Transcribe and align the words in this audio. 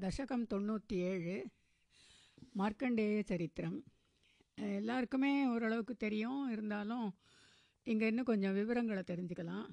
தசகம் 0.00 0.48
தொண்ணூற்றி 0.50 0.96
ஏழு 1.08 1.36
மார்க்கண்டேய 2.54 3.22
சரித்திரம் 3.26 3.78
அஹ் 4.58 4.74
எல்லாருக்குமே 4.76 5.32
ஓரளவுக்கு 5.46 5.94
தெரியும் 5.96 6.42
இருந்தாலும் 6.50 7.06
இங்கே 7.86 8.08
இன்னும் 8.10 8.26
கொஞ்சம் 8.26 8.56
விவரங்களை 8.56 9.02
தெரிஞ்சுக்கலாம் 9.04 9.68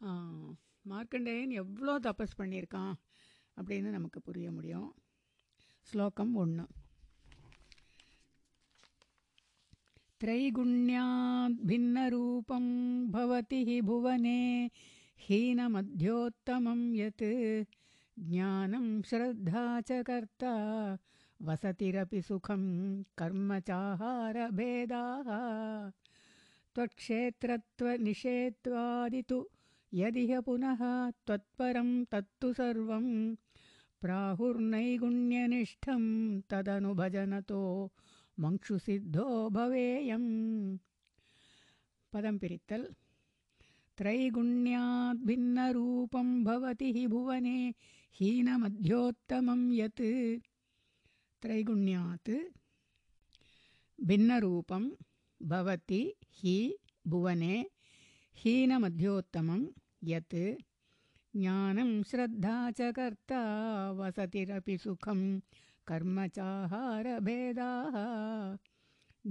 ஆஹ், 0.00 0.50
மார்க்கண்டேயன் 0.84 1.52
எவ்வளோ 1.60 1.94
தபஸ் 2.06 2.38
பண்ணியிருக்கான் 2.38 2.94
அப்படின்னு 3.56 3.90
நமக்கு 3.90 4.20
புரிய 4.22 4.50
முடியும் 4.52 4.90
ஸ்லோகம் 5.86 6.34
ஒன்று 6.36 6.66
त्रैगुण्याद्भिन्नरूपं 11.32 12.64
भवति 13.08 13.56
हि 13.64 13.80
भुवने 13.82 14.40
हीनमध्योत्तमं 15.20 16.80
यत् 16.96 17.24
ज्ञानं 18.19 19.01
श्रद्धा 19.01 19.81
च 19.81 19.91
कर्ता 19.91 20.97
वसतिरपि 21.41 22.21
सुखं 22.21 23.03
कर्म 23.03 23.59
चाहारभेदाः। 23.59 25.91
त्वत्क्षेत्रत्वनिषेत्वादितु 26.75 29.49
यदिह 29.93 30.41
पुनः 30.41 31.11
त्वत्परं 31.11 32.05
तत्तु 32.05 32.53
सर्वं 32.53 33.35
प्राहुर्नैगुण्यनिष्ठं 34.01 36.41
तदनुभजनतो 36.41 37.91
मङ्क्षुसिद्धो 38.39 39.49
भवेयम्। 39.49 40.77
पदं 42.13 42.37
पिरित्तल्। 42.37 42.85
त्रैगुण्याद्भिन्नरूपं 43.97 46.43
भवति 46.43 46.93
हि 46.93 47.07
भुवने 47.07 47.73
हीनमध्योत्तमं 48.19 49.59
यत् 49.79 50.01
त्रैगुण्यात् 51.41 52.31
भिन्नरूपं 54.07 54.83
भवति 55.41 55.99
हि 56.37 56.55
भुवने 57.13 57.55
हीनमध्योत्तमं 58.41 59.61
यत् 60.11 60.35
ज्ञानं 61.35 61.91
श्रद्धा 62.11 62.55
च 62.79 62.89
कर्ता 62.99 63.41
वसतिरपि 63.99 64.77
सुखं 64.83 65.21
कर्म 65.87 66.17
चाहारभेदाः। 66.37 67.95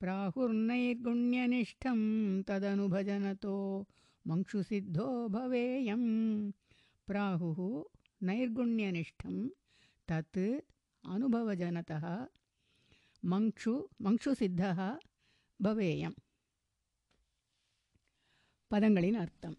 प्राहुर्नैर्गुण्यनिष्ठं 0.00 2.00
तदनुभजनतो 2.48 3.56
मङ्क्षुसिद्धो 4.28 5.06
भवेयम् 5.36 6.08
प्राहुः 7.07 7.59
नैर्गुण्यनिष्ठं 8.21 9.35
तत् 10.07 10.43
अनुभवजनतः 11.03 12.05
मङ्क्षु 13.23 13.73
मङ्क्षुसिद्धः 14.01 14.79
பவேயம் 15.59 16.15
பதங்களின் 18.71 19.17
அர்த்தம் 19.21 19.57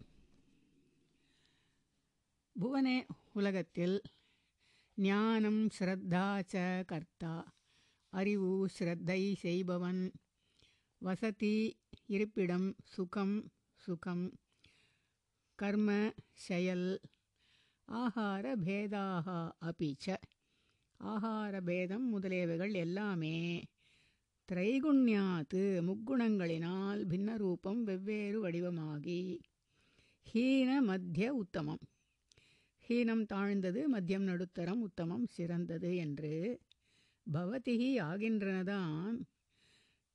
புவனே 2.55 2.97
உலகத்தில் 3.31 3.95
ஞானம் 4.97 5.61
ஸ்ரத்தா 5.69 6.25
ச 6.51 6.63
கர்த்தா 6.91 7.33
அறிவு 8.13 8.51
ஸ்ரத்தை 8.67 9.21
செய்பவன் 9.41 10.03
வசதி 11.01 11.55
இருப்பிடம் 12.07 12.67
சுகம் 12.93 13.35
சுகம் 13.81 14.25
கர்ம 15.59 15.89
செயல் 16.45 16.87
ஆகாரபேதாக 17.90 19.26
அபி 19.60 19.90
ச. 20.04 20.16
முதலியவைகள் 22.10 22.74
எல்லாமே 22.74 23.36
திரைகுண்யாத்து 24.48 25.62
முக்குணங்களினால் 25.88 27.00
பின்ன 27.10 27.36
ரூபம் 27.36 27.80
வெவ்வேறு 27.82 28.38
வடிவமாகி 28.44 29.20
ஹீன 30.26 30.80
மத்திய 30.80 31.28
உத்தமம். 31.34 31.82
ஹீனம் 32.84 33.26
தாழ்ந்தது 33.26 33.80
மத்தியம் 33.92 34.26
நடுத்தரம் 34.28 34.80
உத்தமம் 34.80 35.26
சிறந்தது 35.26 35.96
என்று 35.96 36.34
பவதிகி 37.26 37.90
ஆகின்றனதான் 38.02 39.16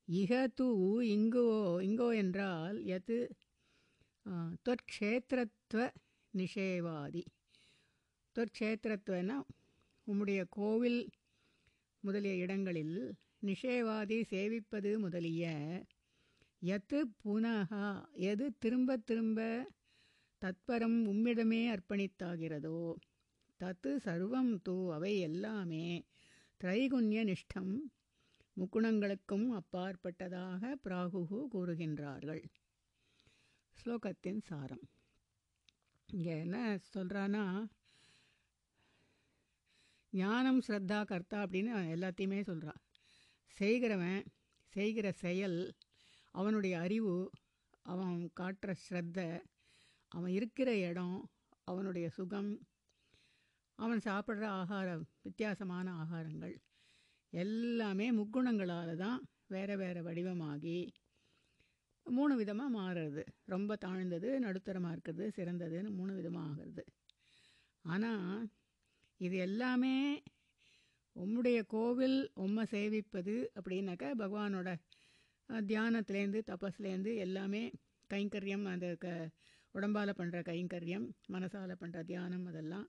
இக 0.08 0.47
தூ 0.53 0.68
இங்கோ 1.16 1.47
இங்கோ 1.81 2.09
என்றால் 2.16 2.78
எது 2.88 3.18
தொற்க்ஷேத்திரத்துவ 4.66 5.81
நிஷேவாதி. 6.34 7.24
துவக்ஷேத்திரத்துவன 8.35 9.38
உம்முடைய 10.07 10.41
கோவில் 10.50 11.01
முதலிய 12.03 12.34
இடங்களில் 12.35 12.97
நிஷேவாதி 13.46 14.18
சேவிப்பது 14.29 14.91
முதலிய 14.97 15.46
எத்து 16.62 17.00
புனகா 17.23 17.85
எது 18.23 18.46
திரும்ப 18.57 18.97
திரும்ப 18.97 19.40
தத்பரம் 20.41 21.00
உம்மிடமே 21.07 21.62
அர்ப்பணித்தாகிறதோ 21.69 22.79
தத்து 23.59 23.91
சர்வம் 23.97 24.53
தூ 24.62 24.75
அவை 24.91 25.19
எல்லாமே 25.19 25.85
திரைகுண்ய 26.62 27.22
நிஷ்டம் 27.23 27.73
முக்குணங்களுக்கும் 28.57 29.47
அப்பாற்பட்டதாக 29.52 30.75
பிராகுகு 30.84 31.40
கூறுகின்றார்கள். 31.53 32.44
ஸ்லோகத்தின் 33.78 34.41
சாரம். 34.41 34.85
இங்கே 36.09 36.35
என்ன 36.40 36.57
சொல்கிறான்னா 36.94 37.44
ஞானம் 40.18 40.62
ஸ்ரத்தா 40.68 41.00
கர்த்தா 41.06 41.38
அப்படின்னு 41.46 41.72
எல்லாத்தையுமே 41.96 42.40
சொல்கிறான் 42.44 42.81
செய்கிறவன் 43.58 44.22
செய்கிற 44.74 45.08
செயல் 45.24 45.59
அவனுடைய 46.36 46.76
அறிவு 46.80 47.16
அவன் 47.86 48.16
காட்டுற 48.40 48.72
ஸ்ரத்த 48.86 49.20
அவன் 50.12 50.31
இருக்கிற 50.31 50.70
இடம் 50.90 51.18
அவனுடைய 51.64 52.09
சுகம் 52.09 52.52
அவன் 53.80 54.02
சாப்பிட்ற 54.08 54.46
ஆகாரம் 54.62 55.06
வித்தியாசமான 55.22 55.88
ஆகாரங்கள் 56.03 56.56
எல்லாமே 57.34 58.08
முக்குணங்களால் 58.12 58.94
தான் 58.96 59.22
வேறு 59.47 59.76
வேறு 59.78 60.02
வடிவமாகி 60.03 60.78
மூணு 62.06 62.34
விதமாக 62.36 62.70
மாறுறது. 62.78 63.22
ரொம்ப 63.46 63.76
தாழ்ந்தது 63.76 64.30
நடுத்தரமாக 64.40 64.94
இருக்கிறது 64.96 65.26
சிறந்ததுன்னு 65.38 65.92
மூணு 66.00 66.12
விதமாக 66.14 66.50
ஆகிறது. 66.50 66.84
ஆனால் 67.86 68.44
இது 69.22 69.36
எல்லாமே 69.38 69.96
உம்முடைய 71.16 71.59
கோவில் 71.68 72.18
உம்மை 72.36 72.64
சேவிப்பது 72.72 73.36
அப்படின்னாக்கா 73.56 74.09
பகவானோட 74.16 74.70
தியானத்துலேருந்து 75.50 76.40
தபஸ்லேருந்து 76.46 77.12
எல்லாமே 77.16 77.62
கைங்கரியம் 78.09 78.66
அந்த 78.66 78.88
க 78.96 79.08
உடம்பால் 79.76 80.18
பண்ணுற 80.18 80.40
கைங்கரியம் 80.42 81.06
மனசால் 81.29 81.82
பண்ணுற 81.82 82.02
தியானம் 82.03 82.46
அதெல்லாம் 82.46 82.88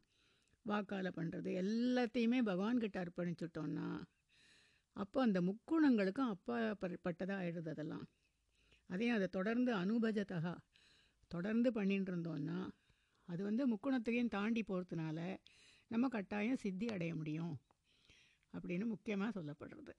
வாக்கால் 0.67 1.17
பண்ணுறது 1.17 1.51
எல்லாத்தையுமே 1.55 2.39
பகவான்கிட்ட 2.43 2.99
அர்ப்பணிச்சுட்டோன்னா 3.01 3.89
அப்போ 4.97 5.19
அந்த 5.23 5.39
முக்குணங்களுக்கும் 5.41 6.31
அப்பா 6.31 6.57
பட்டதாக 7.05 7.41
ஆயிடுது 7.41 7.71
அதெல்லாம். 7.71 8.05
அதையும் 8.91 9.17
அதை 9.17 9.29
தொடர்ந்து 9.29 9.71
அனுபஜத்தகா 9.75 10.55
தொடர்ந்து 11.31 11.73
பண்ணிட்டு 11.73 12.11
இருந்தோன்னா 12.13 12.59
அது 13.29 13.41
வந்து 13.43 13.63
முக்குணத்தையும் 13.67 14.29
தாண்டி 14.29 14.63
போகிறதுனால 14.63 15.19
நம்ம 15.92 16.08
கட்டாயம் 16.08 16.56
சித்தி 16.56 16.88
அடைய 16.88 17.16
முடியும் 17.16 17.60
அப்படின்னு 18.54 18.86
முக்கியமாக 18.86 19.32
சொல்லப்படுறது 19.38 19.94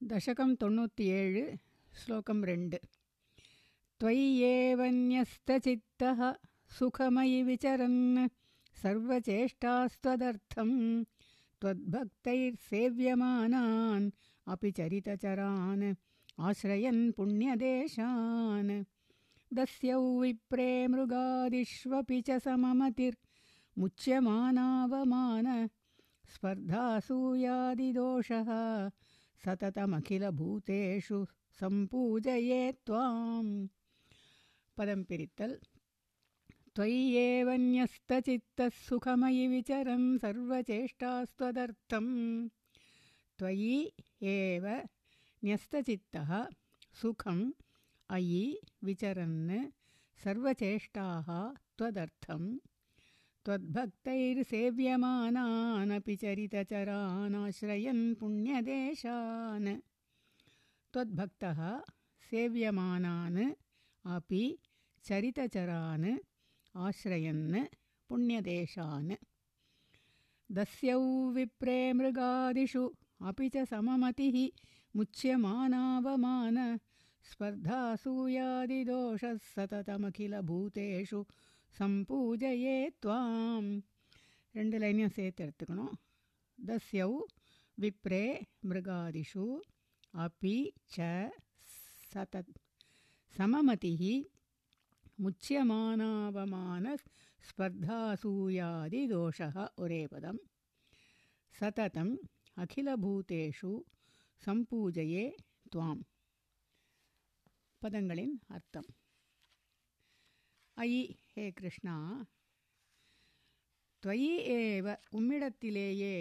தசகம் 0.00 0.54
தொண்ணூற்றி 0.62 1.04
ஏழு 1.20 1.56
ஸ்லோகம் 1.92 2.44
ரெண்டு 2.44 2.80
त्वय्येवन्यस्तचित्तः 4.00 6.32
सुखमयि 6.70 7.42
विचरन् 7.42 8.28
सर्वचेष्टास्त्वदर्थं 8.76 10.70
त्वद्भक्तैर्सेव्यमानान् 11.62 14.10
अपि 14.46 14.70
चरितचरान् 14.78 15.94
आश्रयन् 16.38 17.12
पुण्यदेशान् 17.16 18.84
दस्यौ 19.50 20.00
विप्रे 20.20 20.70
मृगादिष्वपि 20.88 22.20
च 22.20 22.30
सममतिर्मुच्यमानावमान 23.77 25.69
स्पर्धासूयादिदोषः 26.33 28.49
सततमखिलभूतेषु 29.45 31.25
सम्पूजये 31.59 32.71
त्वाम्। 32.71 33.67
पदं 34.77 35.03
पिरित्तल्। 35.03 35.55
त्वय्येव 36.75 37.51
न्यस्तचित्तः 37.51 38.69
सुखमयि 38.69 39.47
विचरन् 39.47 40.19
सर्वचेष्टास्त्वदर्थम्। 40.19 42.49
त्वयि 43.39 43.91
एव 44.21 44.81
न्यस्तचित्तः 45.45 46.45
सुखम् 47.01 47.51
अयि 48.09 48.59
विचरन् 48.83 49.71
सर्वचेष्टाः 50.23 51.55
त्वदर्थम् 51.77 52.57
त्वद्भक्तैर्सेव्यमानानपि 53.47 56.15
चरितचरानाश्रयन् 56.15 58.15
पुण्यदेशान्। 58.15 59.77
त्वद्भक्तः 60.93 61.81
सेव्यमानान् 62.31 63.51
अपि 64.05 64.57
चरितचरान् 65.05 66.17
आश्रयन् 66.75 67.65
पुण्यदेशान्। 68.09 69.11
दस्यौ 70.51 71.29
विप्रे 71.29 71.93
मृगादिषु 71.93 72.93
अपि 73.21 73.49
च 73.49 73.63
सममतिः 73.63 74.49
मुच्यमानावमान। 74.95 76.79
स्पर्धासूयादिदोषः 77.31 79.37
सततमखिलभूतेषु 79.55 81.25
சம்பூஜையே 81.79 82.89
துவாம். 83.05 83.81
ரெண்டு 84.51 84.79
லைனையும் 84.79 85.09
சேர்த்து 85.09 85.45
எடுத்துக்கணும். 85.45 85.93
தஸ்யவ் 86.65 87.17
விப்ரே 87.81 88.41
மிருகாதிஷு 88.67 89.57
அபி 90.13 90.71
ச 90.97 91.29
சதத். 92.15 92.53
சமமதிः 93.37 94.23
முச்சியமானாவமான 95.23 96.95
ஸ்பர்தாசூயாதிதோஷः 97.47 99.67
ஒரே 99.75 100.07
பதம். 100.07 100.39
சததம் 101.59 102.17
அகிலபூதேஷு 102.55 103.79
சம்பூஜையே 104.45 105.35
துவாம். 105.75 106.01
பதங்களின் 107.81 108.39
அர்த்தம். 108.47 108.85
ஐ 110.77 110.91
ஹே 111.33 111.43
கிருஷ்ணா. 111.51 111.93
துவயி 114.03 114.27
ஏவ 114.55 114.87
உம்மிடத்திலேயே 115.11 116.17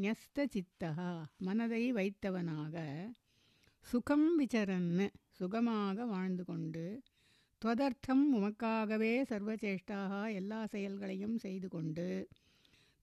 ஞஸ்த 0.00 0.46
சித்தகா 0.54 1.10
மனதை 1.36 1.92
வைத்தவனாக 1.92 2.76
சுகம் 3.86 4.38
விசரன்னு 4.38 5.06
சுகமாக 5.30 6.06
வாழ்ந்து 6.06 6.44
கொண்டு 6.44 6.84
துவதர்த்தம் 7.62 8.24
உமக்காகவே 8.38 9.12
சர்வச்சேஷ்டாக 9.30 10.32
எல்லா 10.34 10.66
செயல்களையும் 10.66 11.36
செய்து 11.38 11.68
கொண்டு 11.68 12.08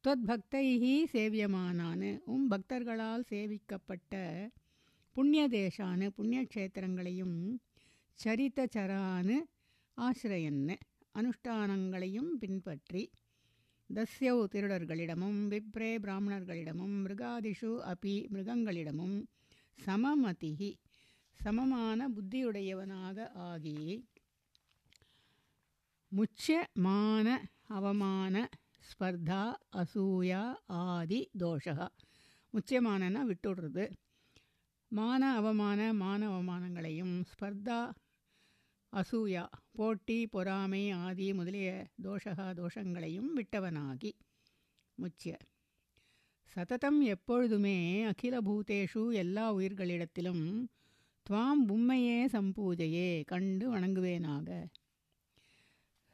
துவத்பக்தைஹி 0.03 0.95
சேவியமானானு 1.13 2.11
உம் 2.25 2.49
பக்தர்களால் 2.51 3.29
சேவிக்கப்பட்ட 3.31 4.13
புண்ணிய 5.15 5.45
தேசானு 5.49 6.07
புண்ணியக்ஷேத்திரங்களையும் 6.17 7.37
சரித்தச்சரானு 8.19 9.37
ஆசிரயன்னு. 9.97 10.75
அனுஷ்டானங்களையும் 11.15 12.31
பின்பற்றி 12.39 13.03
தஸ்யௌ 13.89 14.37
திருடர்களிடமும் 14.45 15.39
விப்ரே 15.51 15.91
பிராமணர்களிடமும் 15.99 16.95
மிருகாதிஷு 17.03 17.71
அபி 17.91 18.15
மிருகங்களிடமும் 18.33 19.17
சமமதிகி 19.79 20.71
சமமான 21.39 22.09
புத்தியுடையவனாக 22.09 23.17
ஆகி 23.47 23.77
முச்சமான 26.11 27.27
அவமான 27.67 28.35
ஸ்பர்தா 28.89 29.43
அசூயா 29.75 30.41
ஆதி 30.81 31.21
தோஷா 31.39 31.87
முச்சியமானன்னா 32.53 33.21
விட்டுடுறது. 33.29 33.85
மான 34.91 35.21
அவமான 35.35 35.93
மான 35.93 36.21
அவமானங்களையும் 36.29 37.15
ஸ்பர்தா 37.31 37.79
அசூயா 38.95 39.45
போட்டி 39.71 40.27
பொறாமை 40.27 40.91
ஆதி 40.91 41.33
முதலிய 41.33 41.87
தோஷகா 42.03 42.45
தோஷங்களையும் 42.59 43.31
விட்டவனாகி. 43.35 44.11
முச்சிய. 44.97 45.33
சததம் 46.55 47.01
எப்பொழுதுமே 47.01 48.03
அகில 48.03 48.41
பூதேஷு 48.41 49.13
எல்லா 49.13 49.55
உயிர்களிடத்திலும் 49.55 50.45
துவாம் 51.29 51.63
உம்மையே 51.67 52.17
சம்பூஜையே 52.25 53.23
கண்டு 53.25 53.75
வணங்குவேனாக. 53.75 54.65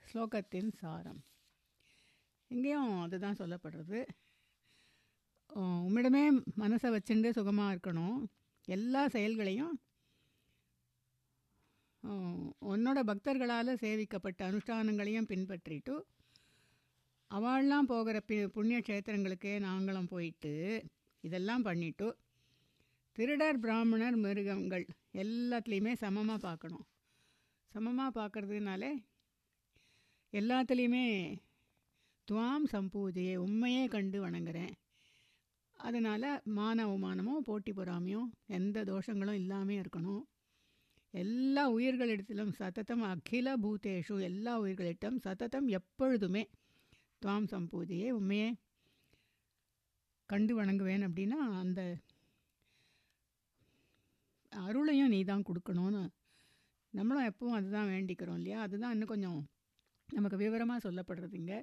ஸ்லோகத்தின் 0.03 0.71
சாரம். 0.73 1.21
இங்கேயும் 2.47 2.99
அதுதான் 2.99 3.39
சொல்லப்படுறது. 3.39 4.01
உம்மிடமே 5.55 6.25
மனசை 6.57 6.89
வச்சுட்டு 6.95 7.29
சுகமாக 7.29 7.75
இருக்கணும். 7.75 8.25
எல்லா 8.65 9.07
செயல்களையும் 9.07 9.79
உன்னோட 12.71 12.99
பக்தர்களால் 13.09 13.79
சேவிக்கப்பட்ட 13.83 14.41
அனுஷ்டானங்களையும் 14.49 15.29
பின்பற்றிட்டு 15.31 15.95
அவள்லாம் 17.31 17.89
போகிற 17.91 18.17
பி 18.29 18.37
புண்ணிய 18.55 18.79
க்ஷேத்திரங்களுக்கே 18.87 19.53
நாங்களும் 19.67 20.09
போயிட்டு 20.13 20.53
இதெல்லாம் 21.23 21.65
பண்ணிட்டு 21.67 22.07
திருடர் 23.17 23.59
பிராமணர் 23.59 24.17
மிருகங்கள் 24.23 24.85
எல்லாத்துலேயுமே 25.23 25.93
சமமாக 26.03 26.39
பார்க்கணும். 26.47 26.85
சமமாக 27.71 28.11
பார்க்குறதுனாலே 28.19 28.91
எல்லாத்துலேயுமே 30.33 31.05
துவாம் 32.27 32.67
சம்பூஜையை 32.73 33.35
உண்மையே 33.45 33.83
கண்டு 33.87 34.17
வணங்குறேன். 34.25 34.73
அதனால் 35.79 36.29
மான 36.57 36.77
அவமானமும் 36.87 37.45
போட்டி 37.47 37.71
பொறாமையும் 37.71 38.29
எந்த 38.57 38.83
தோஷங்களும் 38.91 39.39
இல்லாமல் 39.41 39.79
இருக்கணும். 39.81 40.23
எல்லா 41.13 41.63
உயிர்களிடத்திலும் 41.69 42.51
சததம் 42.51 43.03
அகில 43.03 43.57
பூதேஷு 43.57 44.15
எல்லா 44.21 44.53
உயிர்களிடம் 44.59 45.17
சததம் 45.25 45.67
எப்பொழுதுமே 45.67 46.43
துவாம் 47.21 47.49
சம்பூதியே 47.51 48.09
உண்மையே 48.09 48.49
கண்டு 50.29 50.53
வணங்குவேன் 50.59 51.05
அப்படின்னா 51.07 51.39
அந்த 51.61 51.81
அருளையும் 54.51 55.07
நீ 55.07 55.23
தான் 55.23 55.47
கொடுக்கணும்னு 55.49 56.03
நம்மளும் 56.93 57.27
எப்பவும் 57.29 57.57
அதுதான் 57.57 57.89
வேண்டிக்கிறோம் 57.89 58.35
இல்லையா? 58.35 58.61
அதுதான் 58.61 58.91
இன்னும் 58.91 59.07
கொஞ்சம் 59.07 59.39
நமக்கு 60.09 60.37
விவரமாக 60.37 60.89
சொல்லப்படுறதுங்க 60.89 61.53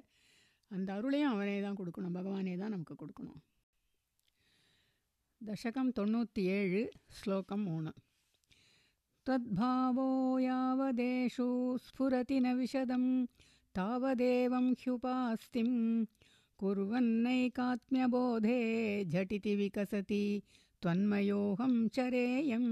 அந்த 0.71 0.93
அருளையும் 0.93 1.31
அவனே 1.31 1.61
தான் 1.61 1.77
கொடுக்கணும் 1.79 2.15
பகவானே 2.17 2.57
தான் 2.57 2.73
நமக்கு 2.75 2.95
கொடுக்கணும். 2.95 3.41
தசகம் 5.41 5.91
தொண்ணூற்றி 5.99 6.43
ஏழு 6.57 6.81
ஸ்லோகம் 7.07 7.63
மூணு. 7.63 7.91
त्वद्भावो 9.29 10.39
यावदेषु 10.39 11.45
स्फुरति 11.77 12.39
न 12.39 12.53
विशदं 12.53 13.03
तावदेवं 13.75 14.71
ह्युपास्तिं 14.81 15.69
कुर्वन्नैकात्म्यबोधे 16.59 18.57
झटिति 19.05 19.55
विकसति 19.55 20.23
त्वन्मयोऽहं 20.81 21.87
चरेयं 21.87 22.65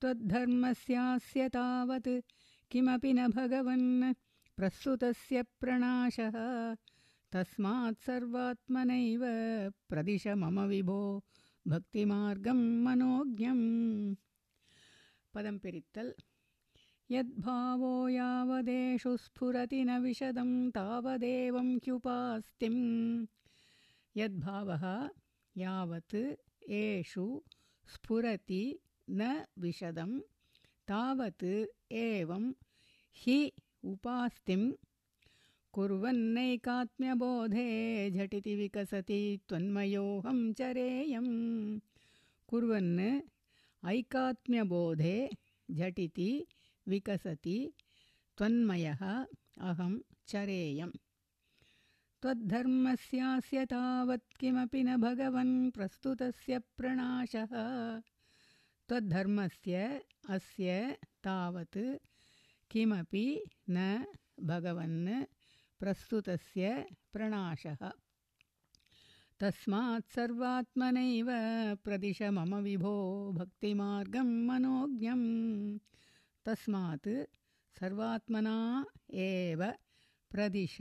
त्वद्धर्मस्यास्य 0.00 1.48
तावत् 1.48 2.10
किमपि 2.70 3.12
न 3.12 3.28
भगवन् 3.28 4.12
प्रस्तुतस्य 4.56 5.42
प्रणाशः। 5.60 6.36
तस्मात् 7.32 8.04
सर्वात्मनैव 8.06 9.22
प्रदिश 9.88 10.26
मम 10.26 10.60
विभो 10.60 11.00
भक्तिमार्गं 11.68 12.60
मनोज्ञम् 12.84 13.66
पदं 15.36 15.56
पिरित्तल्। 15.64 16.12
यद्भावो 17.10 17.92
यावदेषु 18.08 19.16
स्फुरति 19.24 19.82
न 19.88 19.98
विशदं 20.04 20.50
तावदेवं 20.76 21.68
ह्युपास्तिं 21.84 22.76
यद्भावः 24.20 24.84
यावत् 25.62 26.16
एषु 26.80 27.26
स्फुरति 27.94 28.62
न 29.20 29.30
विशदं 29.64 30.18
तावत् 30.90 31.44
एवं 32.04 32.44
हि 33.22 33.38
उपास्तिं 33.92 34.62
कुर्वन्नैकात्म्यबोधे 35.76 37.68
झटिति 38.10 38.54
विकसति 38.56 39.20
त्वन्मयोऽहं 39.48 40.40
चरेयं 40.58 41.28
कुर्वन् 42.50 42.98
ऐकात्म्यबोधे 43.86 45.18
झटिति 45.70 46.30
विकसति 46.88 47.58
त्वन्मयः 48.38 49.02
अहं 49.60 49.98
चरेयम्। 50.28 50.92
त्वद्धर्मस्यास्य 52.22 53.64
तावत् 53.66 54.38
किमपि 54.40 54.82
न 54.82 54.96
भगवन् 54.96 55.70
प्रस्तुतस्य 55.70 56.58
प्रणाशः। 56.58 57.52
त्वद्धर्मस्य 58.88 60.02
अस्य 60.28 60.96
तावत् 61.24 61.78
किमपि 62.70 63.26
न 63.70 64.04
भगवन् 64.40 65.24
प्रस्तुतस्य 65.80 66.86
प्रणाशः 67.12 67.90
तस्मात् 69.39 70.11
सर्वात्मनैव 70.13 71.29
प्रदिश 71.85 72.21
मम 72.31 72.55
विभो 72.63 72.95
भक्तिमार्गं 73.33 74.29
मनोज्ञं 74.47 75.23
तस्मात् 76.45 77.13
सर्वात्मना 77.77 78.57
एव 79.23 79.63
प्रदिश 80.31 80.77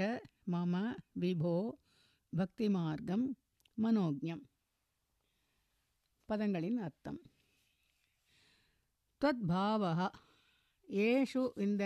मम 0.48 0.74
विभो 1.18 1.56
பக்திமார்க்கம் 2.32 3.24
மனோஜம் 3.78 4.42
பதங்களின் 6.28 6.76
அர்த்தம் 6.78 7.18
துவத்பாவா 9.20 10.06
ஏஷு 10.88 11.42
இந்த 11.56 11.84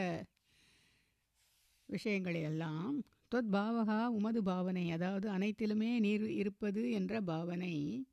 விஷயங்களையெல்லாம் 1.88 2.98
துவத்பாவகா 3.31 4.05
உமது 4.07 4.43
பாவனை. 4.43 4.91
அதாவது 4.91 5.29
அனைத்திலுமே 5.31 5.99
நீர் 5.99 6.29
இருப்பது 6.29 6.91
என்ற 6.91 7.21
பாவனை. 7.21 8.05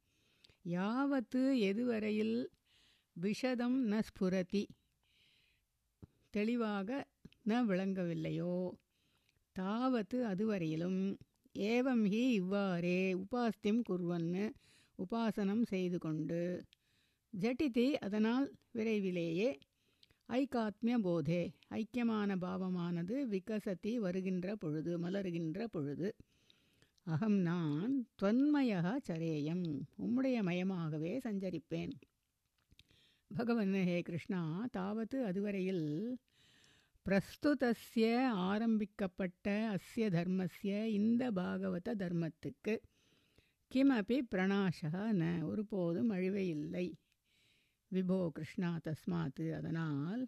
யாவத்து 0.68 1.58
எதுவரையில் 1.58 2.36
விஷதம் 3.16 3.90
ந 3.90 4.00
ஸ்புரதி. 4.00 4.64
தெளிவாக 6.30 7.06
ந 7.48 7.62
விளங்கவில்லையோ. 7.64 8.70
தாவத்து 9.56 10.18
அதுவரையிலும். 10.22 11.00
ஏவம் 11.58 12.04
ஹி 12.06 12.30
இவ்வாறே 12.32 13.14
உபாஸ்திம் 13.14 13.80
குர்வன்னு 13.88 14.50
உபாசனம் 14.98 15.62
செய்து 15.62 15.98
கொண்டு. 15.98 16.42
ஜட்டிதி 17.32 17.94
அதனால் 17.98 18.46
விரைவிலேயே 18.72 19.48
ஐகாத்மிய 20.28 20.98
போதே 20.98 21.52
ஐக்கியமான 21.70 22.36
பாவமானது 22.36 23.26
விகசதி 23.26 23.94
வருகின்ற 23.94 24.56
பொழுது 24.56 24.98
மலருகின்ற 24.98 25.64
பொழுது. 25.64 26.16
அகம் 27.04 27.38
நான் 27.40 28.06
தொன்மயக 28.22 28.96
சரேயம். 29.08 29.64
உம்முடைய 29.98 30.42
மயமாகவே 30.42 31.20
சஞ்சரிப்பேன். 31.24 31.92
பகவன் 33.30 33.84
ஹே 33.84 34.02
கிருஷ்ணா 34.02 34.66
தாவத்து 34.76 35.22
அதுவரையில் 35.22 36.18
பிரஸ்துதஸ்ய 37.06 38.24
ஆரம்பிக்கப்பட்ட 38.26 39.74
அஸ்ய 39.74 40.10
தர்மஸ்ய 40.10 40.86
இந்த 40.86 41.30
பாகவத 41.30 41.94
தர்மத்துக்கு. 41.94 42.74
கிமபி 43.74 44.18
பிரணாசக 44.28 45.12
ந. 45.12 45.42
ஒருபோதும் 45.42 46.10
அழிவே 46.10 46.46
இல்லை. 46.46 46.86
விபோ 47.92 48.18
கிருஷ்ணா 48.30 48.70
தஸ்மாத்து 48.84 49.44
அதனால் 49.52 50.22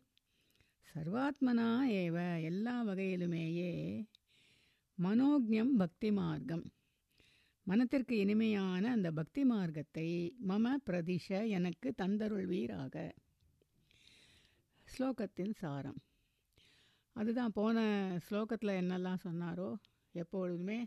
சர்வாத்மனா 0.89 1.69
ஏவ 1.97 2.17
எல்லா 2.41 2.75
வகையிலுமேயே 2.83 3.73
மனோஜம் 4.99 5.73
பக்தி 5.77 6.11
மார்க்கம் 6.11 6.65
மனத்திற்கு 7.67 8.15
இனிமையான 8.19 8.85
அந்த 8.91 9.09
பக்தி 9.13 9.43
மார்க்கத்தை 9.45 10.09
மம 10.49 10.75
பிரதிஷ 10.87 11.29
எனக்கு 11.49 11.89
தந்தருள்வீராக 11.99 12.95
ஸ்லோகத்தின் 14.89 15.55
சாரம் 15.55 15.99
அதுதான் 17.17 17.53
போன 17.53 17.79
ஸ்லோகத்தில் 18.29 18.79
என்னெல்லாம் 18.79 19.25
சொன்னாரோ 19.25 19.71
எப்பொழுதுமே 20.15 20.81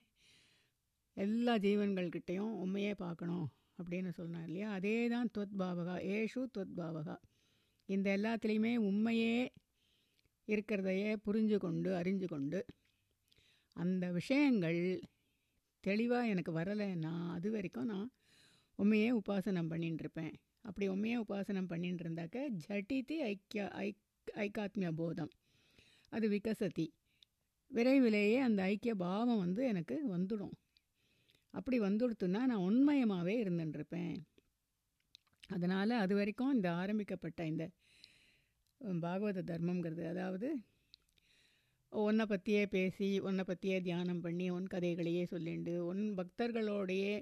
எல்லா 1.17 1.55
ஜீவன்கள்கிட்டையும் 1.57 2.53
உண்மையே 2.57 2.93
பார்க்கணும் 2.95 3.47
அப்படின்னு 3.81 4.09
சொன்னார் 4.09 4.45
இல்லையா? 4.45 4.71
அதே 4.71 5.07
தான் 5.07 5.29
துவத்பாவகா 5.37 5.95
ஏஷு 6.15 6.47
துவத்பாவகா. 6.57 7.17
இந்த 7.85 8.17
எல்லாத்துலேயுமே 8.17 8.75
உண்மையே 8.75 9.51
இருக்கிறதையே 10.47 11.15
புரிஞ்சு 11.25 11.57
கொண்டு 11.57 11.89
அறிஞ்சு 11.91 12.27
கொண்டு 12.27 12.65
அந்த 13.75 14.11
விஷயங்கள் 14.11 15.01
தெளிவாக 15.79 16.27
எனக்கு 16.27 16.51
வரலைன்னா 16.53 17.29
அது 17.29 17.51
வரைக்கும் 17.51 17.85
நான் 17.85 18.11
உண்மையே 18.75 19.11
உபாசனம் 19.11 19.69
பண்ணின்னு 19.71 19.99
இருப்பேன் 19.99 20.33
அப்படி 20.61 20.87
உண்மையே 20.87 21.17
உபாசனம் 21.17 21.67
பண்ணிட்டு 21.67 22.03
இருந்தாக்க 22.03 22.49
ஜட்டிதி 22.67 23.15
ஐக்கிய 23.19 23.69
ஐக் 23.69 23.97
ஐக்காத்மிய 24.35 24.91
போதம். 24.91 25.29
அது 26.09 26.29
விகசதி. 26.29 26.87
விரைவிலேயே 27.67 28.37
அந்த 28.37 28.63
ஐக்கிய 28.63 28.95
பாவம் 28.95 29.37
வந்து 29.37 29.65
எனக்கு 29.65 30.17
வந்துடும். 30.17 30.51
அப்படி 31.53 31.79
வந்துடுத்துன்னா 31.79 32.41
நான் 32.45 32.67
உண்மயமாகவே 32.69 33.35
இருந்துட்டுருப்பேன் 33.43 34.13
அதனால் 35.49 35.93
அது 36.03 36.13
வரைக்கும் 36.15 36.53
இந்த 36.53 36.67
ஆரம்பிக்கப்பட்ட 36.71 37.41
இந்த 37.45 37.63
பாகவத 39.01 39.43
தர்மங்கிறது 39.51 40.03
அதாவது 40.05 40.47
உன்னை 41.91 42.25
பற்றியே 42.25 42.63
பேசி 42.67 43.19
உன்னை 43.19 43.43
பற்றியே 43.43 43.77
தியானம் 43.81 44.21
பண்ணி 44.21 44.45
உன் 44.49 44.67
கதைகளையே 44.73 45.23
சொல்லிண்டு 45.31 45.73
உன் 45.89 46.03
பக்தர்களோடையே 46.17 47.15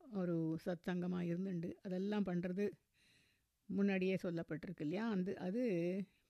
ஒரு 0.00 0.34
சத் 0.64 0.86
சங்கமாக 0.86 1.28
இருந்துண்டு. 1.30 1.68
அதெல்லாம் 1.82 2.26
பண்ணுறது 2.26 2.64
முன்னாடியே 3.68 4.16
சொல்லப்பட்டிருக்கு 4.22 4.84
இல்லையா? 4.86 5.04
அந்த 5.10 5.30
அது 5.38 5.62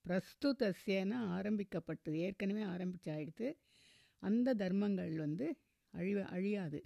பிரஸ்துதஸ்யன 0.04 1.12
ஆரம்பிக்கப்பட்டு 1.36 2.12
ஏற்கனவே 2.18 2.64
ஆரம்பிச்சாயிடுத்து 2.74 3.48
அந்த 4.22 4.54
தர்மங்கள் 4.54 5.14
வந்து 5.16 5.46
அழிவ 5.94 6.18
அழியாது. 6.36 6.78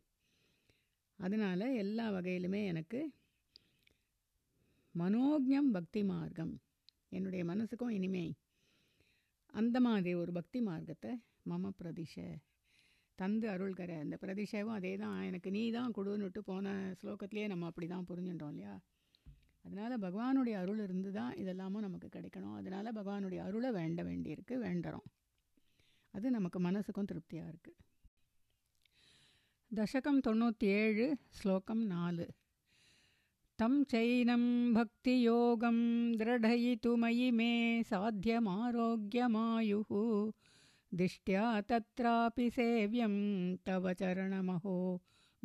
அதனால் 1.19 1.67
எல்லா 1.83 2.07
வகையிலுமே 2.11 2.61
எனக்கு 2.65 3.01
மனோஜம் 4.95 5.71
பக்தி 5.77 6.03
மார்க்கம். 6.05 6.53
என்னுடைய 7.09 7.43
மனசுக்கும் 7.45 7.95
இனிமே 7.99 8.27
அந்த 9.55 9.77
மாதிரி 9.81 10.13
ஒரு 10.15 10.33
பக்தி 10.33 10.61
மார்க்கத்தை 10.61 11.11
மம 11.51 11.71
பிரதிஷ 11.81 12.15
தந்து 13.19 13.47
அருள்கிற 13.53 13.93
அந்த 14.05 14.17
பிரதிஷவும் 14.23 14.77
அதே 14.79 14.93
தான் 14.97 15.19
எனக்கு 15.23 15.49
நீ 15.51 15.63
தான் 15.71 15.95
கொடுன்னுட்டு 15.99 16.41
போன 16.49 16.73
ஸ்லோகத்திலேயே 17.01 17.47
நம்ம 17.53 17.67
அப்படி 17.67 17.87
தான் 17.87 18.09
புரிஞ்சுட்டோம் 18.11 18.53
இல்லையா? 18.55 18.75
அதனால் 19.65 20.03
பகவானுடைய 20.07 20.57
அருள் 20.63 20.83
இருந்து 20.87 21.11
தான் 21.13 21.33
இதெல்லாமும் 21.43 21.87
நமக்கு 21.87 22.09
கிடைக்கணும். 22.17 22.57
அதனால் 22.61 22.97
பகவானுடைய 22.99 23.41
அருளை 23.47 23.71
வேண்ட 23.71 24.03
வேண்டியிருக்கு 24.03 24.57
வேண்டுறோம். 24.67 25.07
அது 26.15 26.27
நமக்கு 26.31 26.59
மனசுக்கும் 26.61 27.09
திருப்தியாக 27.13 27.51
இருக்குது 27.53 27.79
दशकं 29.75 30.19
तोणत्येळ् 30.25 31.15
श्लोकं 31.39 31.79
नाल्। 31.89 32.21
तं 33.61 33.73
चैनं 33.91 34.43
भक्तियोगं 34.75 35.79
द्रढयितुमयि 36.19 37.31
मे 37.39 37.51
साध्यमारोग्यमायुः। 37.91 39.91
दिष्ट्या 40.99 41.45
तत्रापि 41.71 42.47
सेव्यं 42.57 43.15
तव 43.67 43.85
चरणमहो 44.01 44.77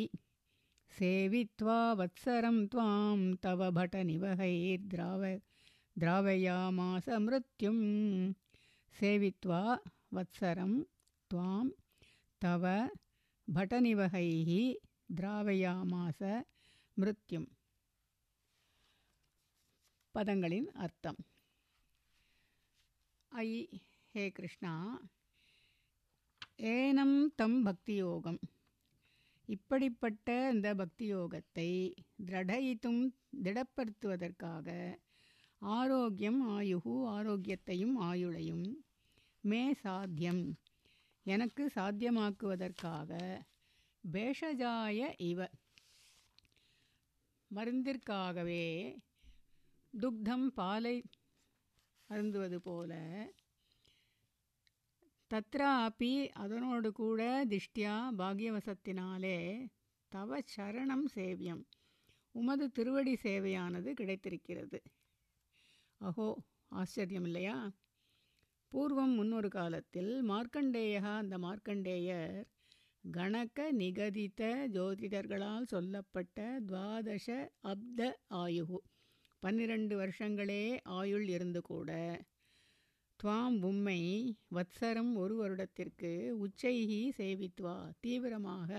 सेवित्वा 0.91 1.77
वत्सरं 2.00 2.57
त्वां 2.74 3.17
तव 3.43 3.60
भटनिवहैर्द्राव 3.79 5.24
द्रावयामास 5.95 7.07
मृत्युं 7.27 7.79
सेवित्वा 9.00 9.62
वत्सरं 10.17 10.74
त्वां 11.31 11.63
तव 12.41 12.65
भटनिवहैः 13.48 14.51
द्रावयामास 15.19 16.22
மிருத்யும் 16.98 17.45
பதங்களின் 20.15 20.67
அர்த்தம் 20.86 21.19
ஐ 23.30 23.68
ஹே 24.12 24.30
கிருஷ்ணா. 24.30 25.00
ஏனம் 26.56 27.26
தம் 27.37 27.62
பக்தி 27.62 27.94
யோகம் 27.94 28.38
இப்படிப்பட்ட 29.47 30.50
இந்த 30.52 30.75
பக்தி 30.75 31.14
யோகத்தை 31.14 31.68
திரடயித்தும் 32.26 33.02
திடப்படுத்துவதற்காக 33.42 34.97
ஆரோக்கியம் 35.58 36.40
ஆயுகு 36.49 36.94
ஆரோக்கியத்தையும் 37.06 38.00
ஆயுளையும் 38.00 38.66
மே 39.40 39.75
சாத்தியம். 39.75 40.58
எனக்கு 41.25 41.70
சாத்தியமாக்குவதற்காக 41.75 43.40
பேஷஜாய 44.12 45.14
இவ. 45.18 45.49
மருந்திற்காகவே 47.54 48.66
துக்தம் 50.00 50.47
பாலை 50.47 51.02
அருந்துவது 52.10 52.56
போல. 52.58 52.92
தத்ராப்பி 55.30 56.30
அதனோடு 56.34 56.92
கூட 56.92 57.22
திஷ்டியா 57.44 57.94
பாக்யவசத்தினாலே 58.18 59.38
தவ 60.12 60.38
சரணம் 60.56 61.04
சேவியம். 61.14 61.62
உமது 62.34 62.70
திருவடி 62.70 63.14
சேவையானது 63.16 63.92
கிடைத்திருக்கிறது. 63.92 64.78
அஹோ 66.00 66.28
ஆச்சரியம் 66.72 67.24
இல்லையா 67.24 67.56
பூர்வம் 68.72 69.14
முன்னொரு 69.14 69.48
காலத்தில் 69.48 70.22
மார்க்கண்டேயா 70.22 71.02
அந்த 71.14 71.38
மார்க்கண்டேயர் 71.38 72.38
கணக்க 73.04 73.72
நிகதித்த 73.72 74.42
ஜோதிடர்களால் 74.74 75.64
சொல்லப்பட்ட 75.64 76.38
துவாதச 76.60 77.28
அப்த 77.62 78.00
ஆயுகு. 78.34 78.78
பன்னிரண்டு 79.42 79.97
வருஷங்களே 79.97 80.78
ஆயுள் 80.90 81.28
இருந்து 81.28 81.61
கூட 81.62 81.90
துவாம் 83.21 83.59
உம்மை 83.62 84.00
வத்சரம் 84.54 85.12
ஒரு 85.14 85.35
வருடத்திற்கு 85.37 86.11
உச்சைகி 86.38 87.00
சேவித்வா 87.16 87.76
தீவிரமாக 88.00 88.71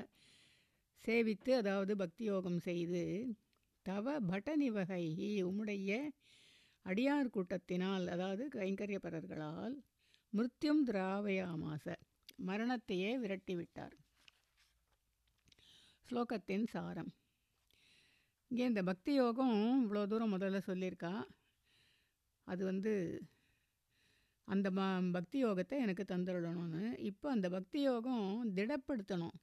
சேவித்து 1.05 1.51
அதாவது 1.53 1.95
பக்தி 1.95 2.23
யோகம் 2.23 2.59
செய்து 2.59 3.03
தவ 3.85 4.19
பட்டநிவகைகி 4.21 5.29
உம்முடைய 5.43 5.91
அடியார் 6.85 7.33
கூட்டத்தினால் 7.33 8.07
அதாவது 8.07 8.43
கைங்கரியப்பரர்களால் 8.47 9.75
மிருத்யும் 10.33 10.83
திராவயாமாச 10.87 11.85
மரணத்தையே 12.45 13.11
விரட்டிவிட்டார். 13.19 13.95
ஸ்லோகத்தின் 16.09 16.65
சாரம். 16.65 17.11
இங்கே 18.51 18.65
இந்த 18.65 18.81
பக்தி 18.83 19.13
யோகம் 19.13 19.57
இவ்வளோ 19.83 20.03
தூரம் 20.07 20.33
முதல்ல 20.35 20.59
சொல்லியிருக்கா. 20.67 21.11
அது 22.47 22.65
வந்து 22.65 22.93
அந்த 24.47 24.71
ம 24.71 24.81
பக்தி 25.11 25.37
யோகத்தை 25.45 25.75
எனக்கு 25.85 26.03
தந்துடணும்னு. 26.03 26.83
இப்போ 26.99 27.27
அந்த 27.29 27.49
பக்தி 27.49 27.81
யோகம் 27.81 28.25
திடப்படுத்தணும். 28.57 29.35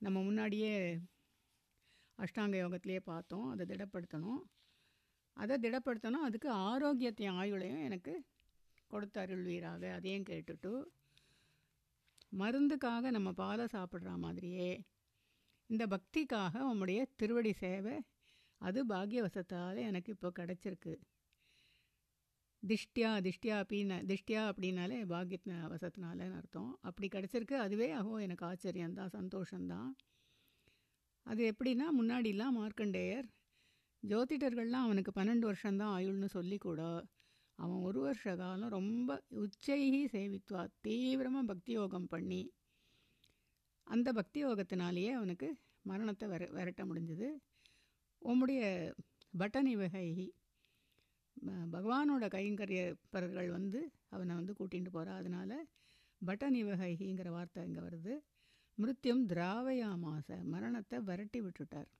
நம்ம 0.00 0.22
முன்னாடியே 0.22 0.74
அஷ்டாங்க 2.18 2.56
யோகத்திலேயே 2.64 3.00
பார்த்தோம். 3.04 3.46
அதை 3.50 3.66
திடப்படுத்தணும். 3.66 4.40
அதை 5.36 5.56
திடப்படுத்தணும் 5.56 6.26
அதுக்கு 6.28 6.50
ஆரோக்கியத்தையும் 6.50 7.38
ஆயுளையும் 7.40 7.84
எனக்கு 7.88 8.14
கொடுத்து 8.86 9.18
அருள்வீராக 9.20 9.92
அதையும் 9.98 10.28
கேட்டுட்டு 10.30 10.72
மருந்துக்காக 12.32 13.10
நம்ம 13.10 13.30
பாலை 13.32 13.64
சாப்பிட்ற 13.74 14.10
மாதிரியே 14.16 14.70
இந்த 15.70 15.84
பக்திக்காக 15.86 16.54
உம்முடைய 16.70 17.00
திருவடி 17.16 17.52
சேவை 17.52 17.94
அது 18.62 18.86
பாக்யவசத்தால் 18.86 19.78
எனக்கு 19.82 20.12
இப்போ 20.12 20.28
கிடச்சிருக்கு. 20.38 20.92
திஷ்டியா 22.62 23.10
திஷ்டியா 23.26 23.54
அப்படின்னா 23.62 23.96
திஷ்டியா 24.10 24.42
அப்படின்னாலே 24.50 24.98
பாக்ய 25.06 25.38
வசத்தினாலன்னு 25.72 26.36
அர்த்தம். 26.36 26.78
அப்படி 26.80 27.08
கிடச்சிருக்கு 27.08 27.56
அதுவே 27.58 27.92
அஹோ 27.92 28.20
எனக்கு 28.20 28.44
ஆச்சரியந்தான் 28.46 29.14
சந்தோஷந்தான் 29.18 29.90
அது 31.26 31.42
எப்படின்னா 31.50 31.86
முன்னாடிலாம் 32.00 32.56
மார்க்கண்டேயர் 32.58 33.26
ஜோதிடர்கள்லாம் 34.02 34.84
அவனுக்கு 34.86 35.10
பன்னெண்டு 35.20 35.46
வருஷம்தான் 35.48 35.92
ஆயுள்னு 35.98 36.28
சொல்லி 36.28 36.58
கூட 36.58 36.80
அவன் 37.58 37.82
ஒரு 37.82 38.00
வருஷ 38.00 38.36
காலம் 38.36 38.68
ரொம்ப 38.68 39.10
உச்சைகி 39.36 40.02
சேவித்வா 40.14 40.62
தீவிரமாக 40.80 41.46
பக்தி 41.46 41.72
யோகம் 41.72 42.06
பண்ணி 42.06 42.42
அந்த 43.86 44.12
பக்தி 44.12 44.44
யோகத்தினாலேயே 44.44 45.12
அவனுக்கு 45.12 45.48
மரணத்தை 45.82 46.26
வர 46.28 46.42
விரட்ட 46.46 46.82
முடிஞ்சுது. 46.84 47.28
உம்முடைய 48.30 48.62
பட்டனி 49.34 49.72
வகைகி 49.76 50.26
பகவானோட 51.74 52.24
கைங்கரியப்பர்கள் 52.34 53.48
வந்து 53.50 53.80
அவனை 54.14 54.32
வந்து 54.40 54.52
கூட்டிகிட்டு 54.58 54.90
போகிறா 54.96 55.12
அதனால் 55.20 55.56
பட்டனி 56.20 56.60
வகைங்கிற 56.64 57.28
வார்த்தை 57.36 57.64
இங்கே 57.68 57.80
வருது. 57.86 58.12
மிருத்தியம் 58.78 59.24
திராவயாமாச 59.32 60.28
மரணத்தை 60.52 60.98
விரட்டி 61.08 61.40
விட்டுட்டார். 61.40 61.90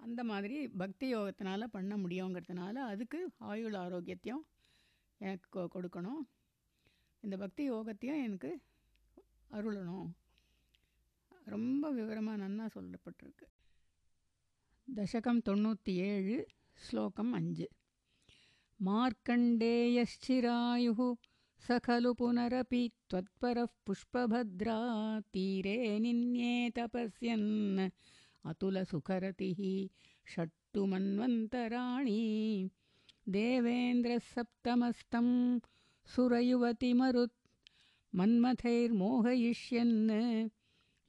அந்த 0.00 0.20
மாதிரி 0.24 0.56
பக்தி 0.82 1.06
யோகத்தினால் 1.14 1.72
பண்ண 1.76 1.94
முடியுங்கிறதுனால 1.96 2.74
அதுக்கு 2.92 3.18
ஆயுள் 3.50 3.76
ஆரோக்கியத்தையும் 3.84 4.44
எனக்கு 5.20 5.48
கொ 5.54 5.62
கொடுக்கணும். 5.74 6.22
இந்த 7.22 7.36
பக்தி 7.36 7.62
யோகத்தையும் 7.70 8.22
எனக்கு 8.26 8.50
அருளணும். 9.50 10.08
ரொம்ப 11.54 11.84
விவரமாக 11.98 12.40
நன்னா 12.44 12.66
சொல்லப்பட்டிருக்கு. 12.76 13.46
दशकं 14.96 15.22
तोण्णूति 15.22 15.42
तोणूत्येळ् 15.46 16.42
श्लोकम् 16.88 17.34
अञ्ज्। 17.34 17.62
मार्कण्डेयश्चिरायुः 18.82 21.14
स 21.66 21.68
खलु 21.84 22.14
पुनरपि 22.14 22.90
त्वत्परः 23.10 23.66
पुष्पभद्रा 23.86 25.20
तीरे 25.20 25.98
निन्ये 25.98 26.70
तपस्यन्। 26.70 27.90
अतुलसुखरतिः 28.44 29.88
षट्टु 30.34 30.86
मन्वन्तराणि 30.86 32.70
देवेन्द्रः 33.28 34.18
सप्तमस्तं 34.18 35.58
सुरयुवतिमरुत् 36.14 37.32
मन्मथैर्मोहयिष्यन्। 38.14 40.50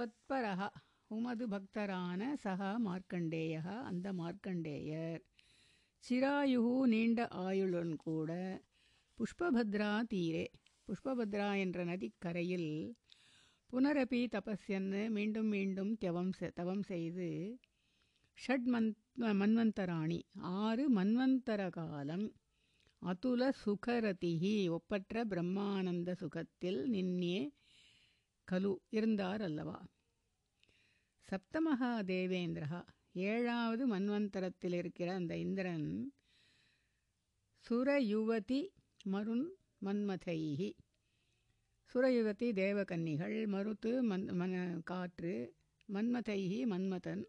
துவத்பரகா 0.00 0.68
உமது 1.06 1.46
பக்தரான 1.48 2.20
சகா 2.44 2.68
மார்க்கண்டேயா 2.84 3.62
அந்த 3.80 4.12
மார்க்கண்டேயர். 4.12 5.20
சிராயுகு 6.04 6.72
நீண்ட 6.82 7.28
ஆயுளுடன் 7.30 7.92
கூட 7.96 8.30
புஷ்பபத்ரா 9.18 9.90
தீரே. 10.12 10.46
புஷ்பபத்ரா 10.88 11.48
என்ற 11.58 11.84
நதிக்கரையில் 11.84 12.70
புனரபி 13.70 14.22
தபஸ்யன்னு 14.36 15.10
மீண்டும் 15.10 15.46
மீண்டும் 15.46 15.92
தவம் 15.96 16.32
தவம் 16.54 16.82
செய்து 16.82 17.28
ஷட் 18.38 18.68
மந்த் 18.72 18.98
மன்வந்தராணி. 19.42 20.20
ஆறு 20.32 20.86
மன்வந்தர 20.94 21.70
காலம் 21.70 22.26
அதுல 23.02 23.52
சுகரதிகி 23.64 24.56
ஒப்பற்ற 24.70 25.24
பிரம்மானந்த 25.24 26.12
சுகத்தில் 26.12 26.82
நின்னே 26.90 27.38
கலு 28.50 28.78
இருந்தார் 28.90 29.42
அல்லவா 29.42 29.78
சப்தமகா 31.28 31.90
தேவேந்திரா 32.04 32.80
ஏழாவது 33.12 33.86
மன்வந்தரத்தில் 33.86 34.72
இருக்கிற 34.72 35.14
அந்த 35.14 35.36
இந்திரன் 35.36 35.88
சுரயுவதி 37.64 38.60
மருண் 39.04 39.46
மன்மதைஹி. 39.84 40.70
சுரயுவதி 41.94 42.52
தேவகன்னிகள் 42.52 43.46
மருத்து 43.46 44.02
மன் 44.02 44.24
மன 44.32 44.54
காற்று 44.84 45.34
மன்மதைஹி 45.88 46.66
மன்மதன் 46.66 47.22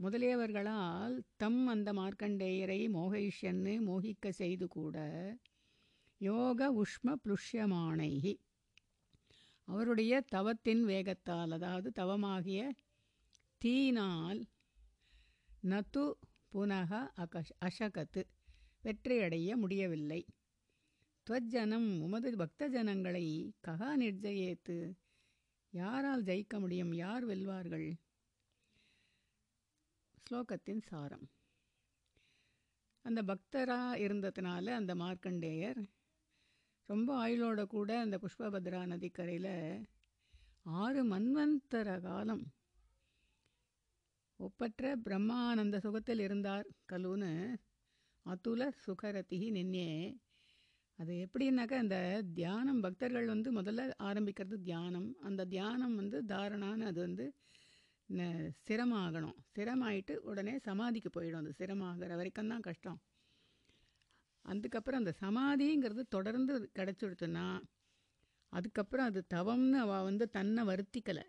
முதலியவர்களால் 0.00 1.24
தம் 1.36 1.66
அந்த 1.66 1.92
மார்க்கண்டேயரை 1.92 2.88
மோகைஷ்யன்னு 2.88 3.80
மோகிக்க 3.80 4.30
செய்து 4.32 4.68
கூட 4.68 4.96
யோக 6.20 6.82
உஷ்ம 6.82 7.16
புஷ்யமானைகி 7.24 8.34
அவருடைய 9.72 10.20
தவத்தின் 10.20 10.84
வேகத்தால் 10.84 11.50
அதாவது 11.50 11.90
தவமாகிய 11.90 12.72
தீனால் 13.58 14.40
நத்து 15.62 16.04
புனக 16.52 17.12
அகஷ் 17.16 17.52
அசகத்து 17.58 18.22
வெற்றியடைய 18.84 19.56
முடியவில்லை. 19.56 20.26
துவஜனம் 21.26 22.00
உமது 22.00 22.36
பக்த 22.36 22.68
ஜனங்களை 22.68 23.54
ககா 23.66 23.90
நிர்ஜயேத்து 23.96 24.96
யாரால் 25.72 26.22
ஜெயிக்க 26.22 26.60
முடியும் 26.60 26.92
யார் 26.92 27.26
வெல்வார்கள்? 27.26 27.88
ஸ்லோகத்தின் 30.22 30.82
சாரம். 30.82 31.30
அந்த 33.04 33.22
பக்தராக 33.22 33.98
இருந்ததுனால 33.98 34.64
அந்த 34.64 34.94
மார்க்கண்டேயர் 34.94 35.80
ரொம்ப 36.92 37.10
ஆயுளோட 37.24 37.60
கூட 37.74 37.90
அந்த 38.00 38.16
புஷ்பபத்ரா 38.22 38.80
நதிக்கரையில் 38.92 39.52
ஆறு 40.82 41.02
மன்வந்தர 41.12 41.94
காலம் 42.06 42.42
ஒப்பற்ற 44.40 44.92
பிரம்மானந்த 45.06 45.76
சுகத்தில் 45.84 46.22
இருந்தார் 46.26 46.66
கலூன்னு 46.92 47.30
அதுல 48.26 48.62
சுகரதிகி 48.84 49.48
நின்னே. 49.56 49.88
அது 50.98 51.12
எப்படின்னாக்கா 51.26 51.76
அந்த 51.84 51.98
தியானம் 52.34 52.80
பக்தர்கள் 52.80 53.26
வந்து 53.32 53.48
முதல்ல 53.58 53.86
ஆரம்பிக்கிறது 54.08 54.56
தியானம். 54.68 55.08
அந்த 55.28 55.46
தியானம் 55.54 55.94
வந்து 56.00 56.18
தாரணான்னு 56.32 56.88
அது 56.90 57.00
வந்து 57.00 57.24
சிரமாகணும். 58.68 59.36
சிரமாயிட்டு 59.56 60.14
உடனே 60.30 60.54
சமாதிக்கு 60.68 61.10
போயிடும். 61.16 61.42
அது 61.42 61.52
சிரமாகிற 61.60 62.16
வரைக்கும் 62.20 62.52
தான் 62.52 62.66
கஷ்டம். 62.68 62.98
அதுக்கப்புறம் 64.44 65.00
அந்த 65.00 65.14
சமாதிங்கிறது 65.20 66.02
தொடர்ந்து 66.08 66.70
கிடச்சிடுத்துன்னா 66.78 67.46
அதுக்கப்புறம் 68.52 69.06
அது 69.06 69.24
தவம்னு 69.34 69.78
அவள் 69.78 70.02
வந்து 70.02 70.30
தன்னை 70.30 70.62
வருத்திக்கலை. 70.64 71.24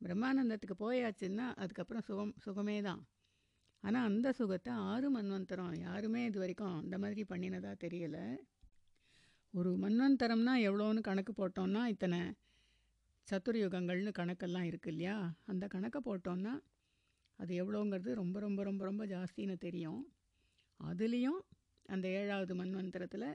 பிரம்மானந்தத்துக்கு 0.00 0.76
போயாச்சுன்னா 0.78 1.46
அதுக்கப்புறம் 1.62 2.04
சுகம் 2.08 2.34
சுகமே 2.38 2.82
தான். 2.82 3.02
ஆனால் 3.80 4.04
அந்த 4.04 4.32
சுகத்தை 4.32 4.72
ஆறு 4.72 5.08
மன்வந்தரம் 5.10 5.74
யாருமே 5.78 6.24
இது 6.24 6.38
வரைக்கும் 6.38 6.76
அந்த 6.82 6.98
மாதிரி 6.98 7.22
பண்ணினதா 7.22 7.72
தெரியலை. 7.84 8.24
ஒரு 9.54 9.70
மன்வந்தரம்னா 9.76 10.54
எவ்வளோன்னு 10.68 11.00
கணக்கு 11.00 11.32
போட்டோம்னா 11.32 11.82
இத்தனை 11.86 12.20
சத்துரயுகங்கள்னு 13.28 14.12
கணக்கெல்லாம் 14.20 14.62
இருக்கு 14.62 14.90
இல்லையா? 14.90 15.16
அந்த 15.46 15.66
கணக்கை 15.66 16.00
போட்டோன்னா 16.04 16.54
அது 17.36 17.52
எவ்வளோங்கிறது 17.62 18.12
ரொம்ப 18.14 18.40
ரொம்ப 18.40 18.62
ரொம்ப 18.62 18.84
ரொம்ப 18.84 19.06
ஜாஸ்தின்னு 19.06 19.56
தெரியும். 19.58 20.02
அதுலேயும் 20.80 21.40
அந்த 21.86 22.06
ஏழாவது 22.08 22.52
மன்வந்திரத்தில் 22.54 23.28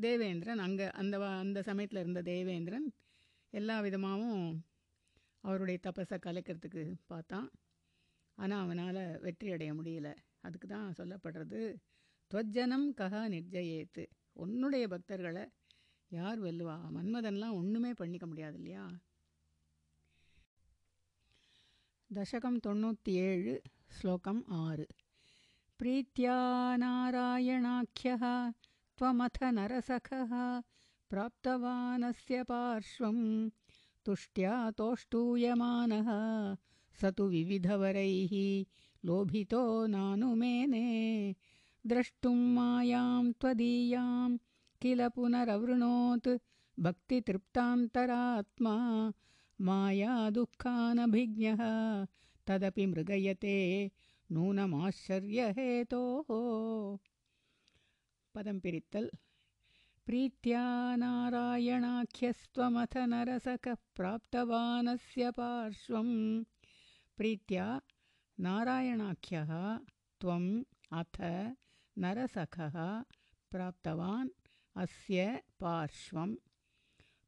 தேவேந்திரன் 0.00 0.62
அங்கே 0.66 0.86
அந்த 1.00 1.16
அந்த 1.42 1.58
சமயத்தில் 1.68 2.02
இருந்த 2.02 2.20
தேவேந்திரன் 2.22 2.88
எல்லா 3.52 3.76
விதமாகவும் 3.80 4.48
அவருடைய 5.44 5.78
தபஸை 5.86 6.16
கலைக்கிறதுக்கு 6.26 6.82
பார்த்தான். 7.06 7.48
ஆனால் 8.38 8.62
அவனால் 8.64 9.02
வெற்றி 9.24 9.52
அடைய 9.54 9.70
முடியல. 9.74 10.08
அதுக்கு 10.46 10.66
தான் 10.68 10.96
சொல்லப்படுறது 10.98 11.60
துவஜனம் 12.30 12.86
கஹா 13.00 13.22
நிர்ஜயேத்து. 13.34 14.04
உன்னுடைய 14.42 14.84
பக்தர்களை 14.88 15.44
யார் 16.10 16.38
வெல்லுவா? 16.42 16.76
மன்மதன்லாம் 16.96 17.58
ஒன்றுமே 17.60 17.92
பண்ணிக்க 18.00 18.26
முடியாது 18.26 18.56
இல்லையா 18.60 18.84
தசகம் 22.10 22.58
தொண்ணூற்றி 22.66 23.12
ஏழு 23.28 23.54
ஸ்லோகம் 23.96 24.42
ஆறு. 24.64 24.86
प्रीत्या 25.78 26.36
नारायणाख्यः 26.82 28.22
त्वमथ 28.98 29.36
नरसखः 29.58 30.32
प्राप्तवानस्य 31.10 32.42
पार्श्वं 32.48 33.18
तुष्ट्या 34.06 34.54
तोष्टूयमानः 34.78 36.08
स 37.00 37.12
तु 37.18 37.24
विविधवरैः 37.34 38.34
लोभितो 39.08 39.62
नानुमेने 39.94 40.88
द्रष्टुं 41.92 42.34
मायां 42.56 43.32
त्वदीयां 43.40 44.28
किल 44.82 45.00
पुनरवृणोत् 45.14 46.28
भक्तितृप्तान्तरात्मा 46.86 48.74
माया 49.68 50.18
दुःखानभिज्ञः 50.38 51.62
तदपि 52.48 52.86
मृगयते 52.92 53.58
नूनमाश्चर्यहेतोः। 54.32 56.28
पदं 58.34 58.60
पिरित्तल् 58.60 59.08
प्रीत्या 60.06 60.96
नारायणाख्यस्त्वमथ 60.96 62.96
नरसखः 62.96 63.76
प्राप्तवानस्य 63.96 65.30
पार्श्वं 65.30 66.42
प्रीत्या 67.16 67.80
नारायणाख्यः 68.40 69.78
त्वम् 70.20 70.64
अथ 70.92 71.52
नरसखः 71.98 73.02
प्राप्तवान् 73.50 74.28
अस्य 74.76 75.42
पार्श्वं 75.60 76.36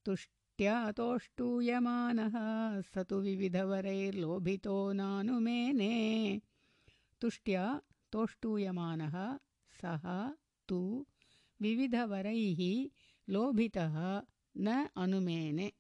तुष्ट्या 0.05 0.93
तोष्टूयमानः 0.93 2.81
स 2.81 2.99
तु 2.99 3.17
विविधवरैर्लोभितो 3.17 4.93
नानुमेने। 4.93 6.41
तुष्ट्या 7.23 7.81
तोष्टूयमानः 8.13 9.17
सः 9.81 10.05
तु 10.69 11.07
विविधवरैः 11.63 12.61
लोभितः 13.33 13.97
न 14.57 14.89
अनुमेने। 14.97 15.73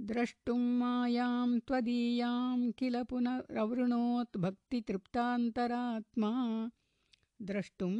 द्रष्टुं 0.00 0.58
मायां 0.80 1.48
त्वदीयां 1.60 2.70
किल 2.78 3.02
पुनरवृणोत् 3.02 4.36
भक्तितृप्तान्तरात्मा। 4.36 6.32
द्रष्टुं 7.42 7.94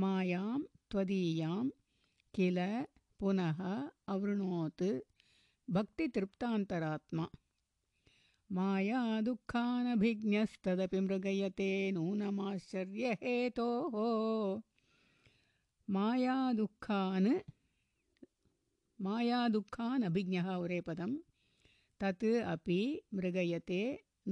मायां 0.00 0.58
त्वदीयां 0.90 1.68
किल 2.34 2.58
पुनः 3.20 3.60
अवृणोत् 4.14 4.84
भक्तितृप्तान्तरात्मा 5.70 7.26
माया 8.49 9.01
दुःखानभिज्ञस्तदपि 9.27 10.99
मृगयते 11.07 11.69
नूनमाश्चर्यहेतोः 11.97 13.95
मायादुःखान् 15.87 17.31
मायादुःखान् 18.99 20.07
अभिज्ञः 20.09 20.47
ஒரே 20.63 20.79
பதம் 20.89 21.15
தத் 22.01 22.29
अपि 22.53 22.79
मृगयते 23.17 23.81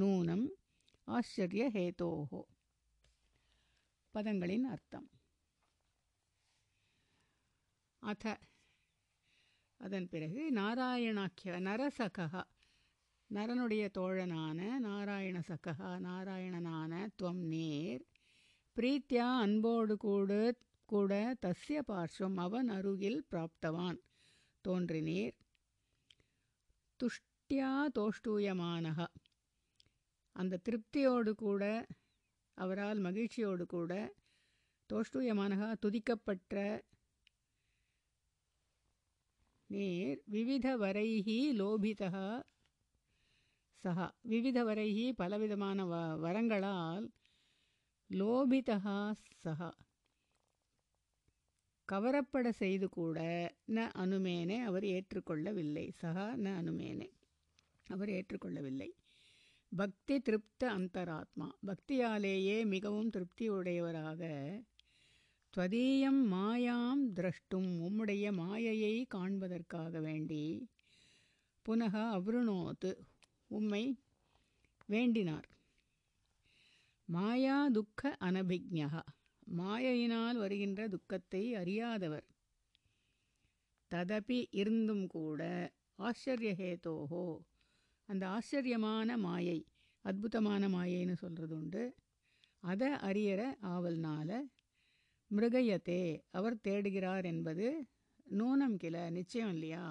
नूनम् 0.02 0.46
ஆச்சரியஹேதோஹோ 1.08 2.40
பதங்களின் 4.14 4.66
அர்த்தம் 4.74 5.08
அத 8.04 8.24
அதன் 9.82 10.08
பிறகு 10.12 10.42
நாராயணாக்கிய 10.58 11.60
நரசகா 11.68 12.28
நரனுடைய 13.35 13.91
தோழனான 13.99 14.79
நாராயண 14.79 15.41
சகா 15.49 15.99
நாராயணனான 15.99 17.09
துவம் 17.23 17.43
நேர் 17.45 18.03
பிரீத்தியா 18.77 19.39
அன்போடு 19.39 19.97
கூட 19.97 20.55
கூட 20.89 21.37
தஸ்ய 21.47 21.79
பார்ஷம் 21.81 22.37
அவன் 22.37 22.69
அருகில் 22.69 23.27
பிராப்தவான். 23.31 23.99
தோன்றினீர். 24.69 25.35
துஷ்டியா 27.01 27.71
தோஷ்டூயமானக. 27.95 29.07
அந்த 30.37 30.61
திருப்தியோடு 30.69 31.33
கூட 31.35 31.87
அவரால் 32.55 32.99
மகிழ்ச்சியோடு 32.99 33.67
கூட 33.67 33.93
தோஷ்டூயமானகா 34.93 35.75
துதிக்கப்பட்ட 35.81 36.83
நீர் 39.67 40.23
விவித 40.25 40.77
வரைகி 40.77 41.39
லோபிதா 41.53 42.43
சஹா 43.85 44.07
விவிதவரைஹி 44.25 45.07
பலவிதமான 45.13 45.85
வ 45.85 45.95
வரங்களால் 46.21 47.07
லோபிதா 48.11 48.97
சஹா 49.43 49.71
கவரப்பட 51.89 52.49
செய்து 52.53 52.87
கூட 52.89 53.19
ந 53.69 53.87
அனுமேனே 53.95 54.59
அவர் 54.65 54.85
ஏற்றுக்கொள்ளவில்லை। 54.93 55.87
சகா 56.03 56.27
ந 56.37 56.53
அனுமேனே 56.61 57.09
அவர் 57.87 58.09
ஏற்றுக்கொள்ளவில்லை। 58.09 58.89
பக்தி 59.73 60.19
திருப்த 60.19 60.63
அந்தராத்மா। 60.71 61.49
பக்தியாலேயே 61.67 62.57
மிகவும் 62.65 63.11
திருப்தியுடையவராக 63.11 64.23
துவதீயம் 65.55 66.23
மாயாம் 66.33 67.03
திரஷ்டும் 67.17 67.71
உம்முடைய 67.81 68.33
மாயையை 68.33 68.95
காண்பதற்காக 69.11 70.01
வேண்டி 70.01 70.45
புனக 71.67 71.95
அவ்ருணோத்து 72.13 72.91
உம்மை 73.57 73.83
வேண்டினார். 74.89 75.49
மாயா 77.09 77.69
துக்க 77.69 78.17
அனபிக்ஞகா. 78.21 79.03
மாயையினால் 79.59 80.37
வருகின்ற 80.37 80.89
துக்கத்தை 80.89 81.43
அறியாதவர். 81.55 82.27
ததபி 83.91 84.39
இருந்தும் 84.51 85.07
கூட 85.07 85.41
ஆச்சரியஹேதோஹோ. 85.99 87.25
அந்த 88.09 88.25
ஆச்சரியமான 88.29 89.17
மாயை 89.17 89.59
அற்புதமான 90.05 90.69
மாயைன்னு 90.69 91.13
சொல்கிறது 91.13 91.55
உண்டு 91.57 91.85
அதை 92.63 92.91
அறியற 93.09 93.43
ஆவல்னால 93.63 94.31
மிருகயத்தே 95.31 96.03
அவர் 96.31 96.57
தேடுகிறார் 96.65 97.25
என்பது 97.25 97.67
நூனம் 98.31 98.77
கில 98.77 99.11
நிச்சயம் 99.11 99.53
இல்லையா? 99.53 99.85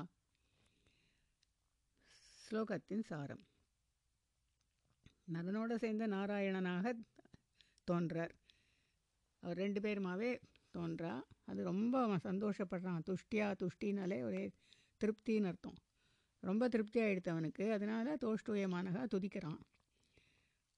ஸ்லோகத்தின் 2.44 3.04
சாரம். 3.04 3.44
நரனோடு 5.28 5.76
சேர்ந்த 5.76 6.08
நாராயணனாக 6.08 6.94
தோன்றார். 7.84 8.34
அவர் 9.44 9.58
ரெண்டு 9.58 9.80
பேருமாவே 9.80 10.32
தோன்றா. 10.72 11.14
அது 11.46 11.64
ரொம்ப 11.64 12.02
அவன் 12.02 12.24
சந்தோஷப்படுறான். 12.24 13.02
துஷ்டியா 13.10 13.48
துஷ்டினாலே 13.62 14.24
ஒரே 14.24 14.44
திருப்தின்னு 15.02 15.46
அர்த்தம். 15.46 15.78
ரொம்ப 16.44 16.68
திருப்தி 16.68 17.00
அவனுக்கு. 17.26 17.72
அதனால் 17.72 18.18
தோஷ்டூயமானகா 18.26 19.04
துதிக்கிறான். 19.14 19.60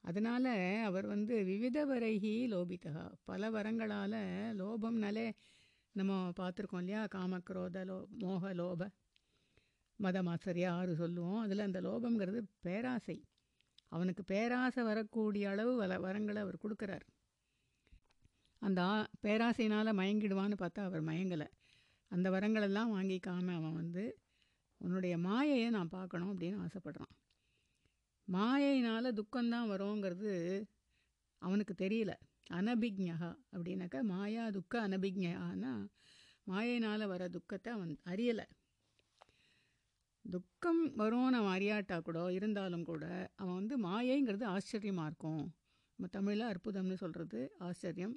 அதனால் 0.03 0.51
அவர் 0.83 1.05
வந்து 1.05 1.43
விவித 1.43 1.85
வரைகி 1.85 2.33
லோபித்தகா 2.53 3.13
பல 3.23 3.49
வரங்களால் 3.49 4.19
லோபம்னாலே 4.61 5.27
நம்ம 5.95 6.29
பார்த்துருக்கோம் 6.39 6.77
இல்லையா? 6.77 7.07
காமக்ரோத 7.15 7.77
லோ 7.89 7.97
மோக 8.19 8.53
லோப. 8.53 8.81
மத 9.99 10.17
ஆறு 10.69 10.95
சொல்லுவோம். 10.95 11.39
அதில் 11.39 11.59
அந்த 11.59 11.81
லோபங்கிறது 11.81 12.41
பேராசை. 12.61 13.17
அவனுக்கு 13.87 14.23
பேராசை 14.23 14.83
வரக்கூடிய 14.83 15.49
அளவு 15.49 15.75
வள 15.75 15.97
வரங்களை 15.97 16.35
அவர் 16.35 16.63
கொடுக்குறார். 16.63 17.05
அந்த 18.61 18.81
ஆ 18.81 19.07
பேராசையினால் 19.21 19.97
மயங்கிடுவான்னு 19.97 20.55
பார்த்தா 20.61 20.83
அவர் 20.83 21.03
மயங்கலை. 21.03 21.47
அந்த 22.11 22.29
வரங்களெல்லாம் 22.29 22.93
வாங்கிக்காம 22.93 23.53
அவன் 23.55 23.73
வந்து 23.73 24.19
உன்னுடைய 24.77 25.17
மாயையை 25.17 25.69
நான் 25.69 25.89
பார்க்கணும் 25.89 26.31
அப்படின்னு 26.33 26.57
ஆசைப்படுறான். 26.65 27.13
மாயையினால் 28.27 29.13
துக்கம்தான் 29.13 29.69
வருங்கிறது 29.69 30.31
அவனுக்கு 31.37 31.73
தெரியல. 31.77 32.13
அனபிக்ஞா 32.53 33.15
அப்படின்னாக்கா 33.53 34.01
மாயா 34.01 34.49
துக்க 34.49 34.87
அனபிக்ஞானா 34.87 35.73
மாயினால் 36.47 37.07
வர 37.07 37.27
துக்கத்தை 37.27 37.73
அவன் 37.73 37.99
அறியலை. 38.05 38.45
துக்கம் 40.25 40.81
வரும்னு 40.99 41.37
அவன் 41.39 41.55
அறியாட்டா 41.57 41.97
கூட 42.05 42.19
இருந்தாலும் 42.37 42.85
கூட 42.89 43.03
அவன் 43.41 43.57
வந்து 43.59 43.75
மாயைங்கிறது 43.87 44.45
ஆச்சரியமாக 44.53 45.09
இருக்கும். 45.09 45.43
நம்ம 45.99 46.07
தமிழில் 46.15 46.49
அற்புதம்னு 46.51 46.95
சொல்கிறது 47.03 47.39
ஆச்சரியம் 47.67 48.15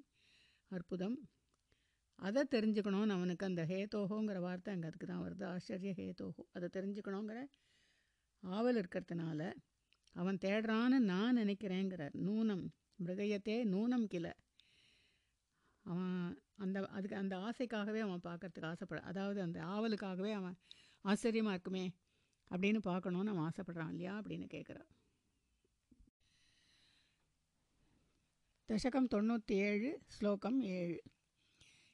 அற்புதம். 0.70 1.16
அதை 2.18 2.42
தெரிஞ்சுக்கணும்னு 2.54 3.16
அவனுக்கு 3.16 3.44
அந்த 3.48 3.62
ஹேதோஹோங்கிற 3.72 4.38
வார்த்தை 4.46 4.70
அங்கே 4.74 4.88
அதுக்கு 4.90 5.06
தான் 5.06 5.24
வருது 5.26 5.44
ஆச்சரிய 5.52 5.92
ஹேதோஹோ 6.00 6.44
அதை 6.56 6.68
தெரிஞ்சுக்கணுங்கிற 6.76 7.40
ஆவல் 8.42 8.78
இருக்கிறதுனால 8.82 9.42
அவன் 10.16 10.40
தேடுறான்னு 10.44 10.98
நான் 11.12 11.38
நினைக்கிறேங்கிறார் 11.42 12.14
நூனம் 12.26 12.64
மிருகயத்தே 12.98 13.56
நூனம் 13.74 14.06
கிளை. 14.14 14.32
அவன் 15.86 16.16
அந்த 16.64 16.78
அதுக்கு 16.96 17.16
அந்த 17.22 17.34
ஆசைக்காகவே 17.48 18.00
அவன் 18.06 18.26
பார்க்கறதுக்கு 18.28 18.70
ஆசைப்பட 18.72 19.00
அதாவது 19.10 19.38
அந்த 19.46 19.58
ஆவலுக்காகவே 19.74 20.32
அவன் 20.40 20.56
ஆச்சரியமாக 21.05 21.55
இருக்குமே 21.55 21.85
அப்படின்னு 22.51 22.79
பார்க்கணுன்னு 22.89 23.33
அவன் 23.33 23.47
ஆசைப்படுறான் 23.49 23.89
இல்லையா 23.89 24.13
அப்படின்னு 24.19 24.47
கேட்குறான் 24.47 24.89
தசகம் 28.69 29.11
தொண்ணூற்றி 29.13 29.55
ஏழு 29.69 29.89
ஸ்லோகம் 30.07 30.59
ஏழு 30.77 30.99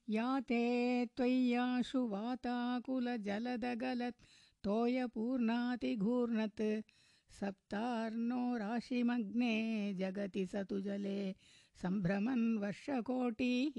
या 0.07 0.39
ते 0.49 1.05
त्वय्याशु 1.17 1.99
वाताकुलजलदगलत् 2.09 4.23
तोयपूर्णातिघूर्णत् 4.63 6.61
सप्तार्णो 7.31 8.57
राशिमग्ने 8.57 9.93
जगति 9.93 10.45
स 10.45 10.55
तु 10.69 10.79
जले 10.87 11.35
सम्भ्रमन् 11.77 12.57
वर्षकोटिः 12.63 13.77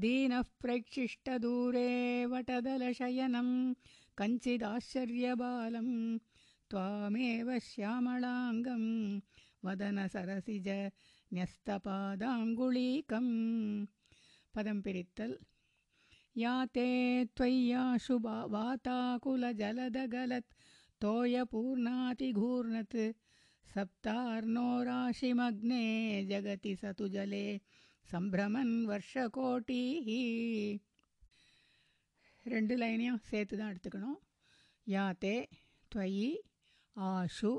दीनः 0.00 0.42
प्रैक्षिष्टदूरे 0.62 1.90
वटदलशयनं 2.32 3.48
कञ्चिदाश्चर्यबालं 4.18 5.88
त्वामेव 6.70 7.48
श्यामलाङ्गं 7.68 8.84
वदनसरसिज 9.64 10.68
न्यस्तपादाङ्गुलीकं 11.34 13.26
पदंपित्तल् 14.54 15.36
या 16.42 16.54
ते 16.74 16.88
त्वय्यशु 17.36 18.16
वाताकुलजलदगलत् 18.54 20.50
तोयपूर्णातिघूर्णत् 21.02 22.96
सप्तार्नो 23.74 24.66
राशिमग्ने 24.88 25.84
जगति 26.30 26.72
स 26.80 26.82
तु 26.98 27.04
जले 27.16 27.46
சம்பிரமன் 28.10 28.82
வருஷ 28.82 29.28
கோட்டி 29.36 29.80
ரெண்டு 32.44 32.76
லைனையும் 32.76 33.22
சேர்த்து 33.22 33.58
தான் 33.58 33.72
எடுத்துக்கணும் 33.72 34.20
யாத்தே 34.86 35.36
துவயி 35.94 36.30
ஆஷு 36.96 37.52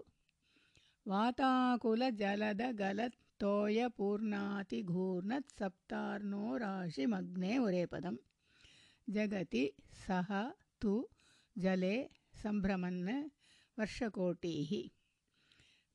வாதாகுல 1.06 2.12
ஜலத 2.21 2.63
கலத் 2.82 3.21
தோய 3.43 3.88
பூர்ணாதி 3.97 4.79
கூர்ணத் 4.91 5.53
சப்தார்னோ 5.60 6.56
ராசி 6.56 7.06
மக்னே 7.06 7.60
ஒரே 7.60 7.86
பதம். 7.86 8.19
ஜகதி 9.13 9.63
சஹ 10.08 10.51
து 10.86 10.93
ஜலே 11.60 12.10
சம்பிரமன் 12.43 13.01
வருஷகோட்டீஹி. 13.77 14.84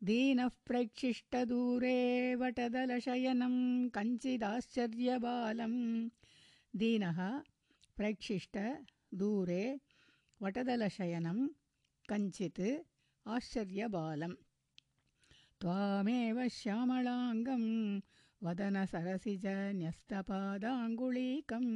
दीनः 0.04 0.48
प्रैक्षिष्टदूरे 0.48 2.34
वटदलशयनं 2.34 3.88
कञ्चिदाश्चर्यबालं। 3.88 6.08
दीनः 6.76 7.42
प्रैक्षिष्टदूरे 7.96 9.80
वटदलशयनं 10.42 11.48
कञ्चित् 12.10 12.82
आश्चर्यबालं। 13.28 14.34
त्वामेव 15.60 16.48
श्यामलाङ्गं 16.48 18.00
वदनसरसिज 18.42 19.46
न्यस्तपादाङ्गुलीकं 19.46 21.66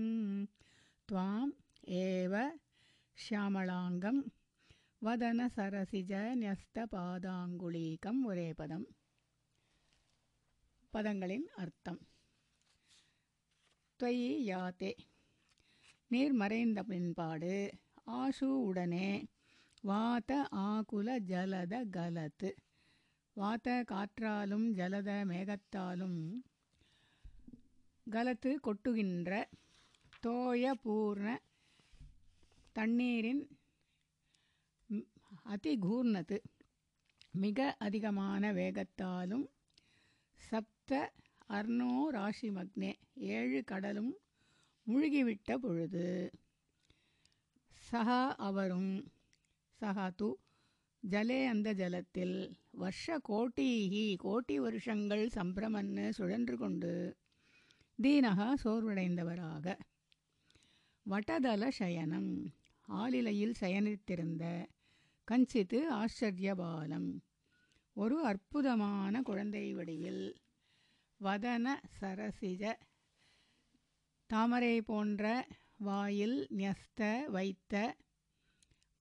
त्वाम् 1.08 1.52
एव 1.88 2.50
श्यामलाङ्गं 3.16 4.22
வதன 5.05 5.49
சரசிஜ 5.57 6.11
நியஸ்த 6.41 6.87
பாதாங்குலீகம் 6.93 8.23
ஒரே 8.25 8.53
பதம். 8.53 8.87
பதங்களின் 10.93 11.47
அர்த்தம். 11.55 11.99
தொயி 14.01 14.29
யாத்தே. 14.47 14.93
நீர் 16.09 16.33
மறைந்த 16.33 16.83
பின்பாடு 16.83 17.71
ஆஷு 18.07 18.45
உடனே 18.45 19.27
வாத 19.83 20.49
ஆகுல 20.51 21.19
ஜலத 21.21 21.85
கலத்து. 21.91 22.53
வாத 23.35 23.85
காற்றாலும் 23.87 24.75
ஜலத 24.75 25.25
மேகத்தாலும் 25.25 26.43
கலத்து 28.11 28.59
கொட்டுகின்ற 28.62 29.45
தோய 30.27 30.75
பூர்ண 30.85 31.38
தண்ணீரின் 32.73 33.61
அதிகூர்ணது 35.46 36.37
மிக 37.35 37.74
அதிகமான 37.78 38.52
வேகத்தாலும் 38.52 39.44
சப்த 40.40 40.92
அர்ணோ 41.50 41.92
ராஷி 42.12 42.50
மக்னே 42.50 42.92
ஏழு 43.31 43.64
கடலும் 43.64 44.12
முழுகிவிட்ட 44.87 45.55
பொழுது 45.59 46.05
சஹா 47.92 48.22
அவரும் 48.38 48.92
சஹா 49.81 50.07
து 50.18 50.28
ஜலே 51.02 51.46
அந்த 51.46 51.74
ஜலத்தில் 51.74 52.37
வருஷ 52.72 53.18
கோட்டிஹி 53.28 54.16
கோட்டி 54.24 54.55
வருஷங்கள் 54.57 55.24
சம்பிரமன்னு 55.35 56.11
சுழன்று 56.11 56.57
கொண்டு 56.57 56.92
தீனகா 57.98 58.48
சோர்வடைந்தவராக. 58.64 59.66
வட்டதல 61.07 61.68
சயனம் 61.70 62.31
ஆளிலையில் 62.88 63.55
சயனித்திருந்த 63.61 64.44
கஞ்சித்து 65.33 65.92
ஆச்சரியபாலம் 65.92 67.18
ஒரு 67.92 68.25
அற்புதமான 68.25 69.23
குழந்தை 69.23 69.75
வடிவில் 69.75 70.35
வதன 71.25 71.77
சரசிஜ 72.01 72.73
தாமரை 74.27 74.83
போன்ற 74.83 75.47
வாயில் 75.77 76.47
நியஸ்த 76.51 77.25
வைத்த 77.27 77.97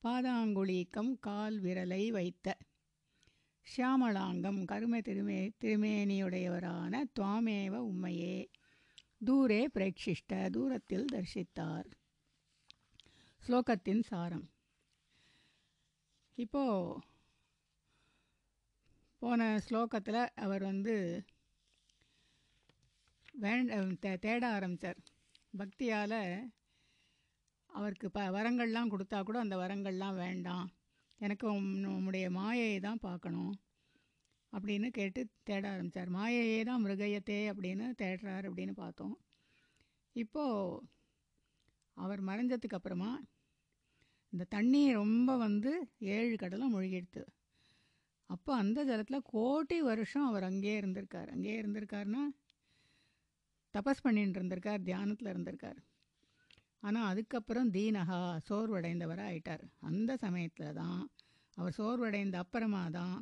பாதாங்குழீக்கம் 0.03 1.19
கால் 1.19 1.61
விரலை 1.61 2.07
வைத்த 2.07 2.57
ஷியாமளாங்கம் 3.75 4.65
கரும 4.65 4.99
திருமே 4.99 5.51
திருமேனியுடையவரான 5.63 7.03
துவாமேவ 7.19 7.75
உம்மையே 7.91 8.49
தூரே 9.25 9.67
பிரேக்ஷிஷ்ட 9.73 10.49
தூரத்தில் 10.49 11.05
தரிசித்தார். 11.05 11.91
ஸ்லோகத்தின் 13.47 14.03
சாரம். 14.03 14.50
இப்போது 16.37 16.99
போன 19.21 19.59
ஸ்லோகத்தில் 19.65 20.21
அவர் 20.35 20.63
வந்து 20.63 20.93
வேண்ட 23.33 23.75
தே 24.03 24.11
தேட 24.19 24.43
ஆரம்பித்தார் 24.49 24.99
பக்தியால் 25.57 26.19
அவருக்கு 27.69 28.07
ப 28.11 28.21
வரங்கள்லாம் 28.37 28.91
கொடுத்தா 28.93 29.23
கூட 29.23 29.39
அந்த 29.39 29.55
வரங்கள்லாம் 29.57 30.15
வேண்டாம். 30.15 30.67
எனக்கு 31.19 31.45
உம்முடைய 31.51 32.29
மாயையை 32.29 32.79
தான் 32.79 33.03
பார்க்கணும் 33.07 33.53
அப்படின்னு 34.53 34.87
கேட்டு 34.89 35.21
தேட 35.43 35.63
ஆரம்பித்தார் 35.71 36.09
மாயையே 36.09 36.63
தான் 36.63 36.83
மிருகயத்தே 36.85 37.39
அப்படின்னு 37.51 37.85
தேடுறார் 38.01 38.47
அப்படின்னு 38.49 38.71
பார்த்தோம். 38.71 39.15
இப்போது 40.15 40.83
அவர் 41.97 42.21
மறைஞ்சதுக்கு 42.23 42.77
அப்புறமா 42.79 43.11
இந்த 44.33 44.43
தண்ணி 44.55 44.81
ரொம்ப 44.93 45.29
வந்து 45.45 45.71
ஏழு 46.17 46.35
கடலும் 46.35 46.73
மூழ்கிடுது 46.75 47.23
அப்போ 48.29 48.51
அந்த 48.55 48.79
ஜலத்தில் 48.89 49.27
கோட்டி 49.33 49.77
வருஷம் 49.87 50.27
அவர் 50.27 50.45
அங்கேயே 50.49 50.75
இருந்திருக்கார். 50.81 51.29
அங்கேயே 51.35 51.55
இருந்திருக்காருன்னா 51.61 52.21
தபஸ் 53.73 54.03
பண்ணிட்டு 54.05 54.39
இருந்திருக்கார் 54.39 54.85
தியானத்தில் 54.89 55.31
இருந்திருக்கார். 55.33 55.79
ஆனால் 56.79 57.09
அதுக்கப்புறம் 57.11 57.71
தீனகா 57.75 58.19
சோர்வடைந்தவராக 58.47 59.31
ஆயிட்டார். 59.31 59.65
அந்த 59.89 60.11
சமயத்தில் 60.17 60.77
தான் 60.81 61.01
அவர் 61.57 61.77
சோர்வடைந்த 61.79 62.37
அப்புறமா 62.43 62.83
தான் 62.99 63.17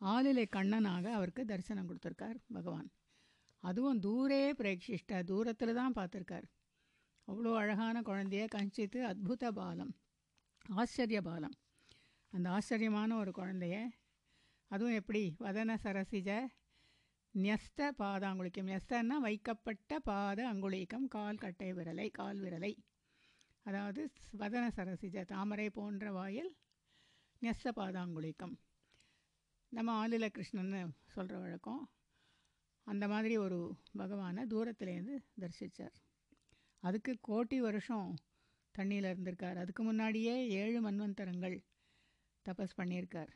ஆளிலை 0.00 0.46
கண்ணனாக 0.56 1.06
அவருக்கு 1.18 1.42
தரிசனம் 1.44 1.88
கொடுத்துருக்கார் 1.88 2.38
பகவான். 2.56 2.88
அதுவும் 3.62 3.98
தூரே 4.06 4.44
பிரேட்சிஷ்ட 4.60 5.22
தூரத்தில் 5.30 5.78
தான் 5.80 5.96
பார்த்துருக்கார். 5.98 6.46
அவ்வளோ 7.28 7.50
அழகான 7.62 7.96
குழந்தைய 8.00 8.44
கஞ்சித்து 8.48 9.00
அத்புத 9.10 9.50
பாலம். 9.58 9.92
ஆச்சரிய 10.64 11.22
பாலம் 11.22 11.54
அந்த 12.32 12.50
ஆச்சரியமான 12.50 13.16
ஒரு 13.16 13.30
குழந்தைய 13.30 13.76
அதுவும் 14.70 14.92
எப்படி? 14.92 15.22
வதன 15.38 15.76
சரசிஜ 15.82 16.30
நியஸ்த 17.34 17.90
பாத 17.92 18.22
அங்குளிக்கம் 18.28 18.68
நியஸ்தன்னா 18.70 19.16
வைக்கப்பட்ட 19.16 19.98
பாத 20.00 20.38
அங்குளிக்கம் 20.52 21.06
கால் 21.08 21.36
கட்டை 21.36 21.70
விரலை 21.72 22.06
கால் 22.10 22.38
விரலை. 22.40 22.72
அதாவது 23.66 24.02
வதன 24.38 24.64
சரசிஜ 24.76 25.24
தாமரை 25.24 25.70
போன்ற 25.70 26.12
வாயில் 26.12 26.50
நெஸ்த 27.42 27.72
பாதாங்குளிக்கம் 27.76 28.54
நம்ம 29.72 29.90
ஆலில 30.02 30.28
கிருஷ்ணன்னு 30.28 30.80
சொல்கிற 31.06 31.36
வழக்கம். 31.38 31.82
அந்த 32.86 33.04
மாதிரி 33.08 33.34
ஒரு 33.36 33.58
பகவானை 33.92 34.44
தூரத்துலேருந்து 34.46 35.16
தரிசித்தார் 35.40 35.96
அதுக்கு 36.82 37.12
கோட்டி 37.28 37.58
வருஷம் 37.58 38.08
தண்ணியில் 38.75 39.03
இருந்திருக்கார் 39.03 39.57
அதுக்கு 39.57 39.83
முன்னாடியே 39.83 40.57
ஏழு 40.57 40.81
மன்வந்தரங்கள் 40.81 41.63
தபஸ் 42.45 42.77
பண்ணியிருக்கார் 42.77 43.29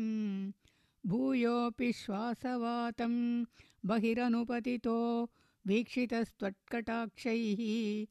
भूयोऽपि 1.06 1.92
श्वासवातं 1.92 3.44
बहिरनुपतितो 3.84 5.30
वीक्षितस्त्वत्कटाक्षैः। 5.66 8.06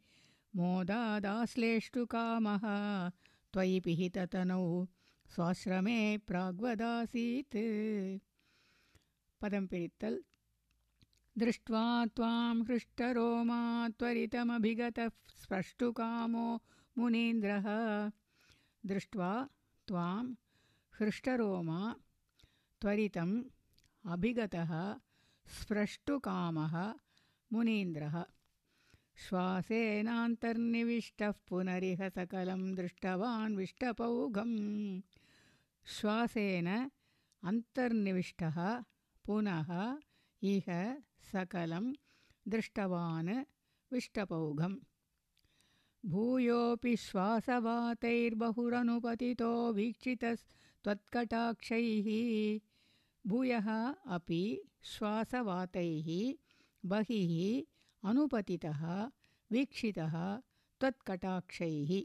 मोदादाश्लेष्टुकामः 0.56 2.62
त्वयि 3.54 3.80
पिहिततनौ 3.80 4.86
स्वाश्रमे 5.36 6.18
प्राग्वदासीत्। 6.18 8.20
पदं 9.42 9.68
पिरित्तल्। 9.68 10.20
दृष्ट्वा 11.38 12.06
त्वां 12.06 12.64
हृष्टरोमा 12.64 13.90
त्वरितमभिगतः 13.90 15.10
स्प्रष्टुकामो 15.42 16.62
मुनीन्द्रः। 16.98 17.66
दृष्ट्वा 18.86 19.50
त्वां 19.88 20.34
हृष्टरोमा 21.00 21.96
त्वरितम् 22.82 23.44
अभिगतः 24.06 25.00
स्प्रष्टुकामः 25.48 26.94
मुनीन्द्रः। 27.54 28.26
श्वासेनान्तर्निविष्टः 29.16 31.34
पुनरिह 31.48 32.10
सकलं 32.10 32.76
दृष्टवान् 32.76 33.56
विष्टपौघम्। 33.56 35.02
श्वासेन 35.86 36.92
अन्तर्निविष्टः 37.44 38.84
पुनः 39.26 39.98
इह 40.44 40.98
सकलं 41.32 41.94
दृष्टवान् 42.48 43.46
विष्टपौघम् 43.94 44.78
भूयोऽपि 46.08 46.96
श्वासवातैर्बहुरनुपतितो 46.96 49.74
वीक्षितस्त्वत्कटाक्षैः। 49.74 52.60
भूयः 53.28 53.96
अपि 54.08 54.62
श्वासवातैः 54.84 56.34
बहिः 56.86 57.64
अनुपतितः 58.10 59.12
वीक्षितः 59.52 60.42
त्वत्कटाक्षैः। 60.80 62.02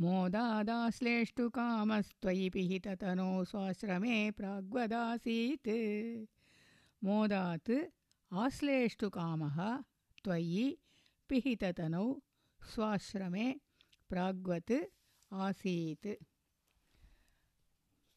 मोदादाश्लेष्टुकामस्त्वयि 0.00 2.50
पिहिततनो 2.50 3.44
स्वाश्रमे 3.44 4.30
प्राग्वदासीत्। 4.30 5.68
मोदात् 7.04 7.70
आश्लेष्टुकामः 8.32 9.82
त्वयि 10.24 10.78
पिहिततनौ 11.28 12.22
स्वाश्रमे 12.67 13.47
प्राग्वत् 14.09 14.75
ஆசீத் 15.31 16.09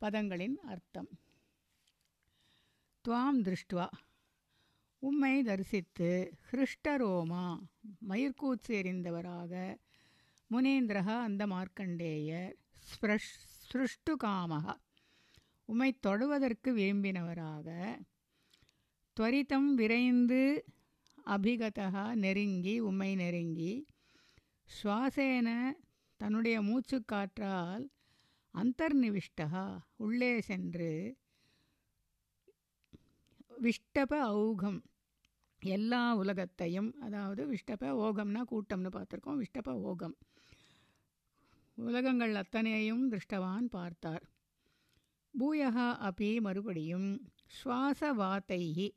பதங்களின் 0.01 0.57
அர்த்தம் 0.65 1.09
துவாம் 3.05 3.41
திருஷ்டுவா 3.43 3.87
உம்மை 5.03 5.43
தரிசித்து 5.43 6.09
ஹிருஷ்டரோமா 6.51 7.45
மயிர்கூச்சு 8.01 8.75
எறிந்தவராக 8.75 9.53
முனேந்திரகா 10.51 11.17
அந்த 11.21 11.47
மார்க்கண்டேயர் 11.47 12.53
ஸ்பிரஷ் 12.87 13.33
சிருஷ்டுகாமகா 13.71 14.75
உம்மை 15.69 15.99
தொடுவதற்கு 16.01 16.73
விரும்பினவராக 16.73 17.69
துவரிதம் 19.17 19.75
விரைந்து 19.75 20.43
அபிகதா 21.27 22.15
நெருங்கி 22.15 22.81
உம்மை 22.81 23.15
நெருங்கி 23.15 23.73
சுவாசேன 24.76 25.50
தன்னுடைய 26.20 26.62
மூச்சுக்காற்றால் 26.62 27.84
அந்தர்நிவிஷ்டா 28.54 29.82
உள்ளே 29.96 30.42
சென்று 30.42 30.92
விஷ்டப 33.62 34.12
ஔகம். 34.36 34.80
எல்லா 35.62 36.16
உலகத்தையும் 36.16 36.96
அதாவது 37.02 37.42
விஷ்டப 37.48 37.90
ஓகம்னா 38.06 38.42
கூட்டம்னு 38.52 38.92
பார்த்துருக்கோம் 38.96 39.42
விஷ்டப 39.42 39.76
ஓகம். 39.82 40.16
உலகங்கள் 41.78 42.36
அத்தனையையும் 42.36 43.04
திருஷ்டவான் 43.12 43.68
பார்த்தார். 43.70 44.24
பூயகா 45.34 45.90
அப்பி 46.08 46.42
மறுபடியும் 46.42 47.10
சுவாசவாத்தைகி 47.58 48.88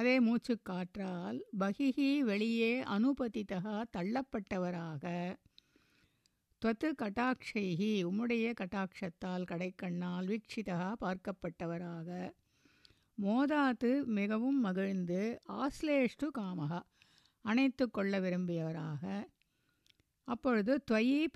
அதே 0.00 0.20
மூச்சு 0.20 0.54
காற்றால் 0.62 1.38
பகிஹி 1.58 2.18
வெளியே 2.18 2.82
அனுபதித்தகா 2.82 3.74
தள்ளப்பட்டவராக. 3.96 5.04
துவத்து 6.62 6.88
கட்டாட்சைகி 7.02 7.90
உம்முடைய 8.04 8.52
கட்டாட்சத்தால் 8.60 9.44
கடைக்கண்ணால் 9.50 10.26
வீக்ஷிதா 10.26 10.92
பார்க்கப்பட்டவராக. 11.00 12.30
மோதாத்து 13.22 14.04
மிகவும் 14.04 14.60
மகிழ்ந்து 14.60 15.40
ஆஸ்லேஷ்டு 15.48 16.28
காமகா 16.38 16.80
அணைத்து 17.44 17.90
கொள்ள 17.90 18.20
விரும்பியவராக. 18.20 19.24
அப்பொழுது 20.24 20.82
துவயி 20.90 21.26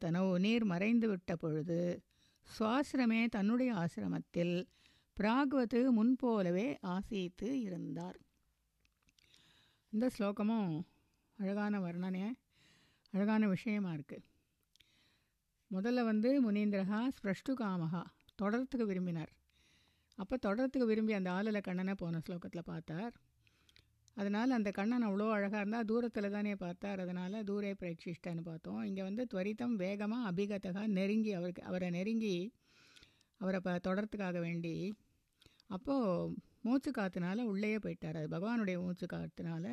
தனவு 0.00 0.38
நீர் 0.38 0.64
மறைந்து 0.64 1.08
விட்ட 1.08 1.36
பொழுது 1.36 2.02
சுவாசிரமே 2.46 3.28
தன்னுடைய 3.28 3.72
ஆசிரமத்தில் 3.74 4.56
பிராக்வத்து 5.16 5.80
முன்போலவே 5.98 6.68
ஆசித்து 6.94 7.48
இருந்தார். 7.66 8.18
இந்த 9.92 10.06
ஸ்லோகமும் 10.14 10.72
அழகான 11.38 11.74
வர்ணனை 11.84 12.24
அழகான 13.14 13.48
விஷயமா 13.52 13.90
இருக்குது 13.96 14.26
முதல்ல 15.70 16.02
வந்து 16.08 16.30
முனீந்திரகா 16.46 16.98
ஸ்பிரஷ்டு 17.16 17.52
காமகா 17.60 18.02
தொடரத்துக்கு 18.40 18.84
விரும்பினார். 18.90 19.32
அப்போ 20.18 20.34
தொடரத்துக்கு 20.46 20.86
விரும்பி 20.90 21.12
அந்த 21.18 21.30
ஆளில் 21.36 21.66
கண்ணனை 21.68 21.94
போன 22.02 22.20
ஸ்லோகத்தில் 22.26 22.68
பார்த்தார். 22.72 23.14
அதனால் 24.16 24.56
அந்த 24.58 24.70
கண்ணன் 24.70 25.06
அவ்வளோ 25.06 25.28
அழகாக 25.36 25.60
இருந்தால் 25.62 25.88
தூரத்தில் 25.90 26.34
தானே 26.34 26.52
பார்த்தார். 26.64 27.00
அதனால் 27.04 27.38
தூரே 27.48 27.72
பிரேட்சிஷ்டன்னு 27.80 28.42
பார்த்தோம். 28.50 28.82
இங்கே 28.88 29.02
வந்து 29.02 29.22
துவரித்தம் 29.32 29.74
வேகமாக 29.84 30.28
அபிகதகா 30.30 30.84
நெருங்கி 30.98 31.32
அவருக்கு 31.38 31.62
அவரை 31.70 31.88
நெருங்கி 31.98 32.36
அவரை 33.40 33.60
ப 33.66 33.70
தொடர்றதுக்காக 33.86 34.38
வேண்டி 34.46 34.74
அப்போது 35.74 36.34
மூச்சு 36.62 36.90
காற்றுனால 36.90 37.44
உள்ளேயே 37.52 37.76
போயிட்டார். 37.76 38.16
அது 38.20 38.28
பகவானுடைய 38.36 38.76
மூச்சு 38.82 39.06
காற்றுனால 39.12 39.66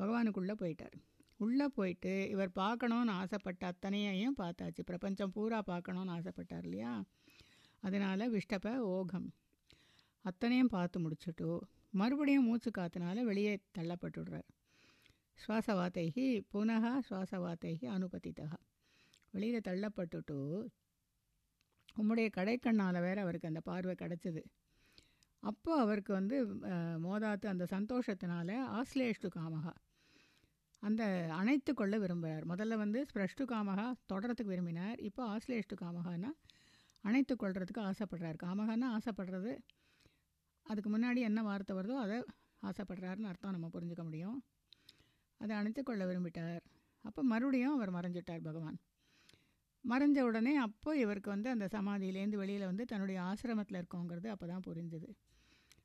பகவானுக்குள்ளே 0.00 0.54
போயிட்டார். 0.62 0.96
உள்ளே 1.44 1.66
போயிட்டு 1.68 2.12
இவர் 2.28 2.50
பார்க்கணுன்னு 2.60 3.12
ஆசைப்பட்ட 3.20 3.62
அத்தனையையும் 3.66 4.36
பார்த்தாச்சு. 4.42 4.82
பிரபஞ்சம் 4.84 5.32
பூரா 5.36 5.58
பார்க்கணுன்னு 5.66 6.14
ஆசைப்பட்டார் 6.16 6.62
இல்லையா? 6.62 6.92
அதனால் 7.80 8.32
விஷ்டப்ப 8.32 8.76
ஓகம். 8.94 9.28
அத்தனையும் 10.24 10.74
பார்த்து 10.74 10.98
முடிச்சுட்டு 11.04 11.48
மறுபடியும் 12.00 12.46
மூச்சு 12.48 12.70
காற்றுனால 12.78 13.22
வெளியே 13.22 13.54
தள்ளப்பட்டுடுறார். 13.78 14.48
சுவாசவாத்தைகி 15.42 16.26
புனகா 16.52 16.92
சுவாசவாத்தைகி 17.08 17.86
அனுபதித்தகா. 17.96 18.58
வெளியில் 19.30 19.66
தள்ளப்பட்டுட்டு 19.68 20.38
உம்முடைய 21.96 22.28
கடைக்கண்ணால் 22.36 23.04
வேற 23.06 23.18
அவருக்கு 23.20 23.50
அந்த 23.52 23.60
பார்வை 23.60 23.94
கிடச்சிது. 23.98 24.42
அப்போ 25.48 25.72
அவருக்கு 25.84 26.12
வந்து 26.18 26.36
மோதாத்து 27.06 27.46
அந்த 27.52 27.64
சந்தோஷத்தினால 27.74 28.50
ஆஸ்லேஷ்டு 28.80 29.28
காமகா. 29.36 29.72
அந்த 30.82 31.02
அணைத்து 31.38 31.72
கொள்ள 31.80 31.94
விரும்புகிறார் 32.02 32.44
முதல்ல 32.52 32.76
வந்து 32.82 33.00
ஸ்பிரஷ்டு 33.10 33.44
காமகா 33.52 33.86
தொடரத்துக்கு 34.12 34.52
விரும்பினார். 34.54 34.98
இப்போ 35.08 35.22
ஆஸ்லேஷ்டு 35.34 35.76
காமகானா 35.82 36.30
அணைத்து 37.04 37.34
கொள்றதுக்கு 37.42 37.82
ஆசைப்படுறார். 37.90 38.38
காமகானா 38.44 38.88
ஆசைப்படுறது 38.96 39.52
அதுக்கு 40.66 40.90
முன்னாடி 40.94 41.20
என்ன 41.28 41.40
வார்த்தை 41.48 41.72
வருதோ 41.78 41.96
அதை 42.04 42.18
ஆசைப்படுறாருன்னு 42.68 43.30
அர்த்தம் 43.30 43.54
நம்ம 43.56 43.68
புரிஞ்சுக்க 43.74 44.02
முடியும். 44.08 44.38
அதை 45.40 45.52
அணைத்து 45.60 45.80
கொள்ள 45.82 46.02
விரும்பிட்டார். 46.10 46.62
அப்போ 47.04 47.22
மறுபடியும் 47.32 47.74
அவர் 47.76 47.94
மறைஞ்சிட்டார் 47.96 48.46
பகவான். 48.48 48.78
மறைஞ்ச 49.84 50.18
உடனே 50.28 50.52
அப்போ 50.66 50.90
இவருக்கு 51.04 51.28
வந்து 51.34 51.48
அந்த 51.54 51.66
சமாதியிலேருந்து 51.74 52.40
வெளியில் 52.42 52.70
வந்து 52.70 52.84
தன்னுடைய 52.92 53.18
ஆசிரமத்தில் 53.30 53.78
இருக்கோங்கிறது 53.80 54.28
அப்போ 54.34 54.46
தான் 54.52 54.64
புரிஞ்சுது. 54.68 55.08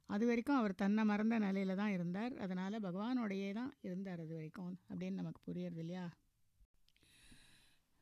அது 0.08 0.26
வரைக்கும் 0.26 0.56
அவர் 0.56 0.74
தன்னை 0.74 1.04
மறந்த 1.04 1.38
நிலையில 1.38 1.74
தான் 1.74 1.88
இருந்தார் 1.88 2.36
அதனால் 2.36 2.80
பகவானோடையே 2.80 3.52
தான் 3.52 3.74
இருந்தார் 3.82 4.20
அது 4.20 4.34
வரைக்கும் 4.34 4.78
அப்படின்னு 4.90 5.14
நமக்கு 5.14 5.40
புரியுறது 5.48 5.78
இல்லையா 5.78 6.10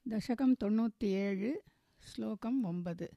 தசகம் 0.07 0.57
தொண்ணூற்றி 0.63 1.25
ஏழு 1.25 1.63
ஸ்லோகம் 2.01 2.65
ஒன்பது 2.65 3.11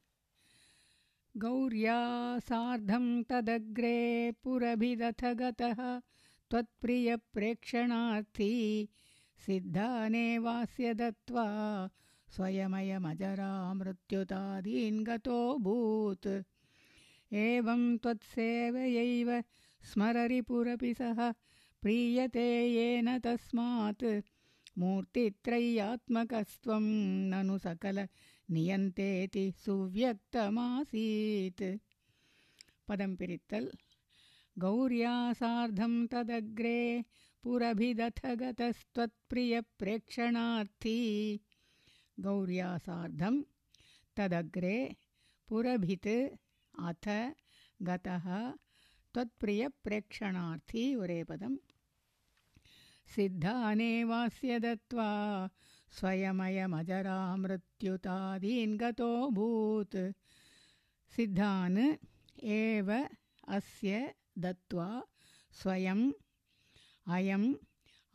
गौर्या 1.36 2.39
सार्धं 2.39 3.23
तदग्रे 3.23 4.32
पुरभिदथ 4.43 5.34
गतः 5.34 5.99
त्वत्प्रियप्रेक्षणार्थी 6.51 8.89
सिद्धानेवास्य 9.39 10.93
दत्त्वा 10.93 11.47
स्वयमयमजरा 12.28 13.73
मृत्युतादीन् 13.73 15.03
गतोऽभूत् 15.03 16.28
एवं 17.33 17.97
त्वत्सेवयैव 18.03 19.31
स्मररिपुरपि 19.93 20.93
सः 20.95 21.31
प्रीयते 21.83 22.49
येन 22.74 23.18
तस्मात्। 23.24 24.05
मूर्तित्रय्यात्मकस्त्वं 24.78 26.85
ननु 27.31 27.57
सकल 27.59 27.99
नियन्तेति 28.49 29.51
सुव्यक्तमासीत्। 29.64 31.62
गौर्या 34.59 35.14
सार्धं 35.41 35.95
तदग्रे 36.12 36.81
पुरभिदथ 37.45 38.20
गतस्त्वत्प्रियप्रेक्षणार्थी 38.43 40.99
गौर्या 42.20 42.70
सार्धं 42.87 43.35
तदग्रे 44.16 44.78
पुरभित् 45.49 46.11
अथ 46.78 47.06
गतः 47.88 48.26
त्वत्प्रियप्रेक्षणार्थी 49.14 50.82
उरेपदम् 51.02 51.56
सिद्धानेवास्य 53.14 54.50
दत्त्वा 54.64 55.08
स्वयमयमजरामृत्युतादीन् 55.98 58.78
गतोऽभूत्। 58.82 59.96
सिद्धान् 61.16 61.80
एव 62.58 62.88
अस्य 63.56 63.90
दत्त्वा 64.44 64.88
स्वयम् 65.60 66.04
अयम् 67.16 67.48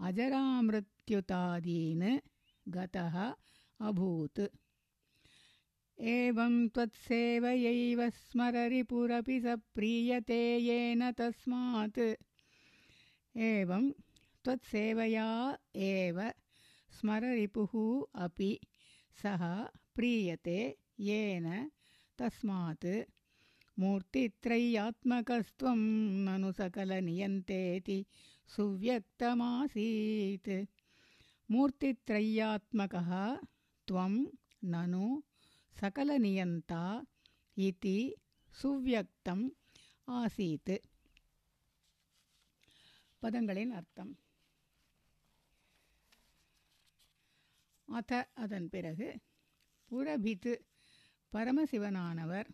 अजरामृत्युतादीन् 0.08 2.08
गतः 2.76 3.16
अभूत्। 3.90 4.42
एवं 6.00 6.56
त्वत्सेवयैव 6.76 8.00
स्मररिपुरपि 8.16 9.38
स 9.44 9.56
प्रीयते 9.76 10.40
येन 10.68 11.02
तस्मात्। 11.20 12.00
एवं 13.50 13.84
त्वत्सेवया 14.46 15.28
एव 15.90 16.18
स्मररिपुः 17.00 17.74
अपि 18.26 18.52
सः 19.22 19.44
प्रीयते 19.96 20.58
येन 21.08 21.48
तस्मात्। 22.20 22.88
मूर्तित्रय्यात्मकस्त्वं 23.80 25.80
ननु 26.26 26.50
सकलनियन्तेति 26.60 27.98
सुव्यक्तमासीत्। 28.56 30.50
मूर्तित्रय्यात्मकः 31.52 33.12
त्वं 33.88 34.14
ननु 34.74 35.06
सकलनियन्ता 35.77 36.83
इति 37.57 37.99
சுவ்யக்தம் 38.53 39.45
ஆசீத் 40.09 40.73
பதங்களின் 43.23 43.73
அர்த்தம் 43.73 44.11
அத 47.89 48.13
அதன் 48.35 48.69
பிறகு 48.69 49.09
புரபித்து 49.91 50.53
பரமசிவனானவர் 51.33 52.51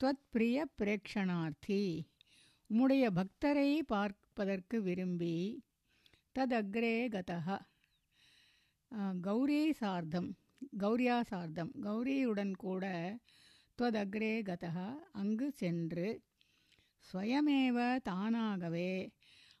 துவத் 0.00 0.26
பிரிய 0.30 0.66
பிரேக்ஷணார்த்தி 0.78 1.80
உம்முடைய 2.70 3.06
பக்தரை 3.12 3.70
பார்ப்பதற்கு 3.86 4.78
விரும்பி 4.80 5.34
ததக்ரே 6.36 6.96
கதः 7.08 7.48
கௌரி 9.20 9.62
சார்த்தம் 9.72 10.30
கௌரியா 10.61 11.21
சார்த்தம் 11.21 11.71
கௌரியுடன் 11.83 12.53
கூட 12.55 12.85
துவதக்ரே 13.79 14.43
கதா 14.43 14.85
அங்கு 15.11 15.51
சென்று 15.51 16.07
ஸ்வயமேவ 17.07 17.77
தானாகவே 18.03 18.91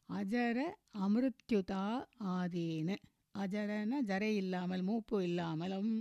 அஜர 0.09 0.57
அமிருத்யுதா 0.99 1.83
ஆதீனு. 2.31 2.95
அஜரன 3.35 4.01
ஜரை 4.01 4.35
இல்லாமல் 4.35 4.81
மூப்பு 4.81 5.23
இல்லாமலும் 5.23 5.91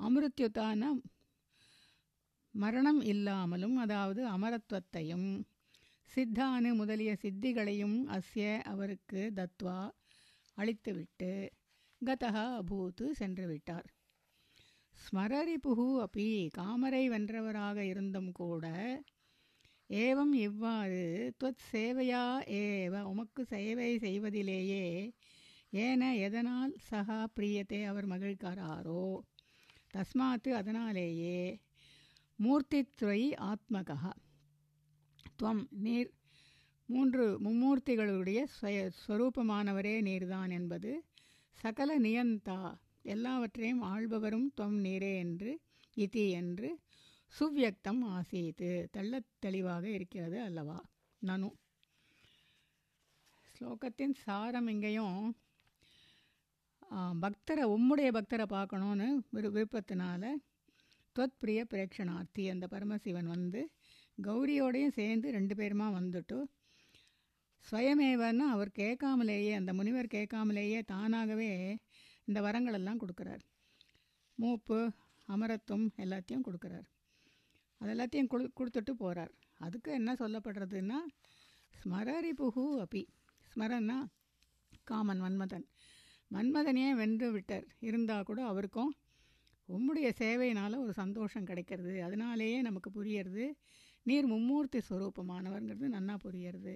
அமிருத்யுதான 0.00 0.82
மரணம் 2.54 3.00
இல்லாமலும் 3.04 3.76
அதாவது 3.76 4.28
அமரத்துவத்தையும் 4.30 5.28
சித்தானு 6.08 6.70
முதலிய 6.74 7.16
சித்திகளையும் 7.22 7.98
அஸ்ய 8.08 8.60
அவருக்கு 8.64 9.32
தத்வா 9.36 9.78
அளித்துவிட்டு 10.56 11.32
கதா 12.02 12.46
அபூத்து 12.58 13.10
சென்று 13.12 13.46
விட்டார் 13.46 13.88
ஸ்மரரிபுகு 15.00 16.02
அப்பி 16.02 16.50
காமரை 16.58 17.08
வென்றவராக 17.08 17.78
இருந்தும் 17.84 18.32
கூட 18.32 18.66
ஏவம் 19.90 20.32
இவ்வாறு 20.40 21.04
துவத் 21.38 21.64
சேவையா 21.72 22.24
ஏவ 22.58 23.02
உமக்கு 23.02 23.44
சேவை 23.44 23.98
செய்வதிலேயே 23.98 24.84
ஏன 25.72 26.16
எதனால் 26.16 26.74
சகா 26.90 27.26
பிரியத்தை 27.36 27.86
அவர் 27.86 28.06
மகிழ்கிறாரோ? 28.06 29.02
தஸ்மாத்து 29.90 30.50
அதனாலேயே 30.54 31.40
மூர்த்தித்துறை 32.38 33.22
ஆத்மகா 33.46 34.12
துவம் 35.38 35.68
நீர் 35.78 36.10
மூன்று 36.88 37.38
மும்மூர்த்திகளுடைய 37.44 38.46
ஸ்வய 38.54 38.90
ஸ்வரூபமானவரே 39.00 40.00
நீர்தான் 40.00 40.50
என்பது 40.50 40.92
சகல 41.58 41.98
நியந்தா 41.98 42.60
எல்லாவற்றையும் 43.04 43.82
ஆள்பவரும் 43.90 44.48
துவம் 44.56 44.80
நீரே 44.84 45.12
என்று 45.16 45.52
இதி 45.96 46.24
என்று 46.32 46.68
சுவ்யக்தம் 47.32 48.02
ஆசீத்து 48.10 48.68
தள்ள 48.90 49.12
தெளிவாக 49.38 49.84
இருக்கிறது 49.88 50.40
அல்லவா? 50.40 50.78
நனு. 51.22 51.50
ஸ்லோகத்தின் 53.50 54.14
சாரம் 54.22 54.66
இங்கேயும் 54.66 55.18
பக்தரை 57.22 57.64
உம்முடைய 57.74 58.08
பக்தரை 58.12 58.46
பார்க்கணுன்னு 58.48 59.08
விரு 59.30 59.48
விருப்பத்தினால 59.50 60.22
தொத்பிரிய 61.16 61.60
பிரேக்ஷனார்த்தி 61.64 62.44
அந்த 62.50 62.66
பரமசிவன் 62.68 63.28
வந்து 63.28 63.60
கௌரியோடையும் 64.18 64.96
சேர்ந்து 64.96 65.30
ரெண்டு 65.30 65.54
பேருமா 65.54 65.86
வந்துட்டு 65.94 66.38
ஸ்வயமேவன்னு 67.64 68.44
அவர் 68.50 68.70
கேட்காமலேயே 68.78 69.52
அந்த 69.54 69.72
முனிவர் 69.72 70.14
கேட்காமலேயே 70.14 70.80
தானாகவே 70.84 71.52
இந்த 72.30 72.40
வரங்களெல்லாம் 72.46 73.00
கொடுக்குறார். 73.02 73.44
மூப்பு 74.38 74.78
அமரத்துவம் 75.28 75.86
எல்லாத்தையும் 75.96 76.46
கொடுக்குறார். 76.48 76.86
அது 77.80 77.90
எல்லாத்தையும் 77.94 78.26
கொடு 78.26 78.44
கொடுத்துட்டு 78.58 78.92
போகிறார் 79.02 79.32
அதுக்கு 79.58 79.90
என்ன 79.92 80.10
சொல்லப்படுறதுன்னா 80.12 80.98
ஸ்மரரி 81.74 82.32
புகு 82.40 82.64
அப்பி 82.84 83.02
ஸ்மரன்னா 83.50 83.96
காமன் 84.84 85.22
மன்மதன். 85.22 85.66
மன்மதனையே 86.30 86.90
வென்று 86.94 87.28
விட்டார். 87.32 87.66
இருந்தால் 87.78 88.22
கூட 88.22 88.40
அவருக்கும் 88.44 88.92
உம்முடைய 89.68 90.08
சேவையினால் 90.20 90.82
ஒரு 90.84 90.92
சந்தோஷம் 90.92 91.44
கிடைக்கிறது. 91.44 91.94
அதனாலேயே 92.02 92.58
நமக்கு 92.62 92.90
புரியறது 92.90 93.46
நீர் 94.06 94.28
மும்மூர்த்தி 94.32 94.80
ஸ்வரூபமானவர்ங்கிறது 94.88 95.88
நன்னா 95.96 96.14
புரியறது. 96.24 96.74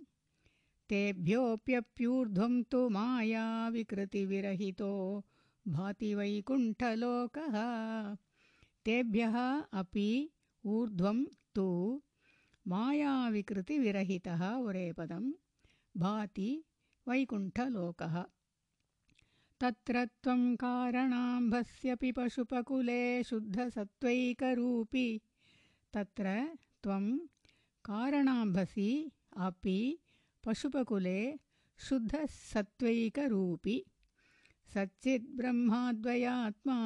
तेभ्योऽप्यप्यूर्ध्वं 0.89 2.61
तु 2.71 2.81
माया 2.95 3.45
विकृतिविरहितो 3.75 4.91
भाति 5.75 6.13
वैकुण्ठलोकः। 6.15 7.55
तेभ्यः 8.85 9.37
अपि 9.81 10.09
ऊर्ध्वं 10.75 11.23
तु 11.55 11.67
मायाविकृतिविरहितः 12.67 14.41
उरे 14.67 14.91
पदं 14.97 15.25
भाति 16.03 16.49
वैकुण्ठलोकः 17.07 18.15
तत्र 19.61 20.05
त्वं 20.05 20.55
कारणाम्भस्यपि 20.55 22.11
पशुपकुले 22.11 23.23
शुद्धसत्त्वैकरूपी। 23.23 25.21
तत्र 25.93 26.57
त्वं 26.83 27.17
कारणाम्भसि 27.85 29.11
अपि 29.37 29.97
पशुपकुले 30.45 31.35
शुद्धसत्त्वैकरूपी। 31.87 33.83
सच्चिद्ब्रह्माद्वयात्मा 34.73 36.77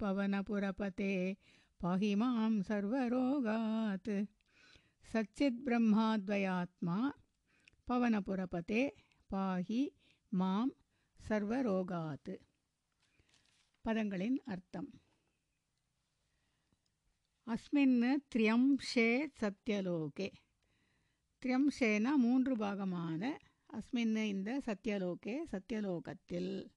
पवनपुरपते 0.00 1.36
पाहि 1.82 2.14
मां 2.14 2.62
सर्वरोगात्। 2.62 4.24
सच्चिद्ब्रह्माद्वयात्मा 5.12 7.12
पवनपुरपते 7.88 8.90
पाहि 9.30 9.90
மாம் 10.34 10.70
சர்வரோகாத்து. 11.28 12.38
பதங்களின் 13.84 14.36
அர்த்தம். 14.44 14.90
அஸ்மின் 17.46 18.16
த்ரியம்ஷே 18.34 19.26
சத்யலோகே. 19.40 20.32
த்ரியம்ஷேனா 21.42 22.16
மூன்று 22.16 22.56
பாகமான 22.56 23.38
அஸ்மின் 23.72 24.24
இந்த 24.24 24.62
சத்யலோகே 24.66 25.36
சத்யலோகத்தில். 25.52 26.70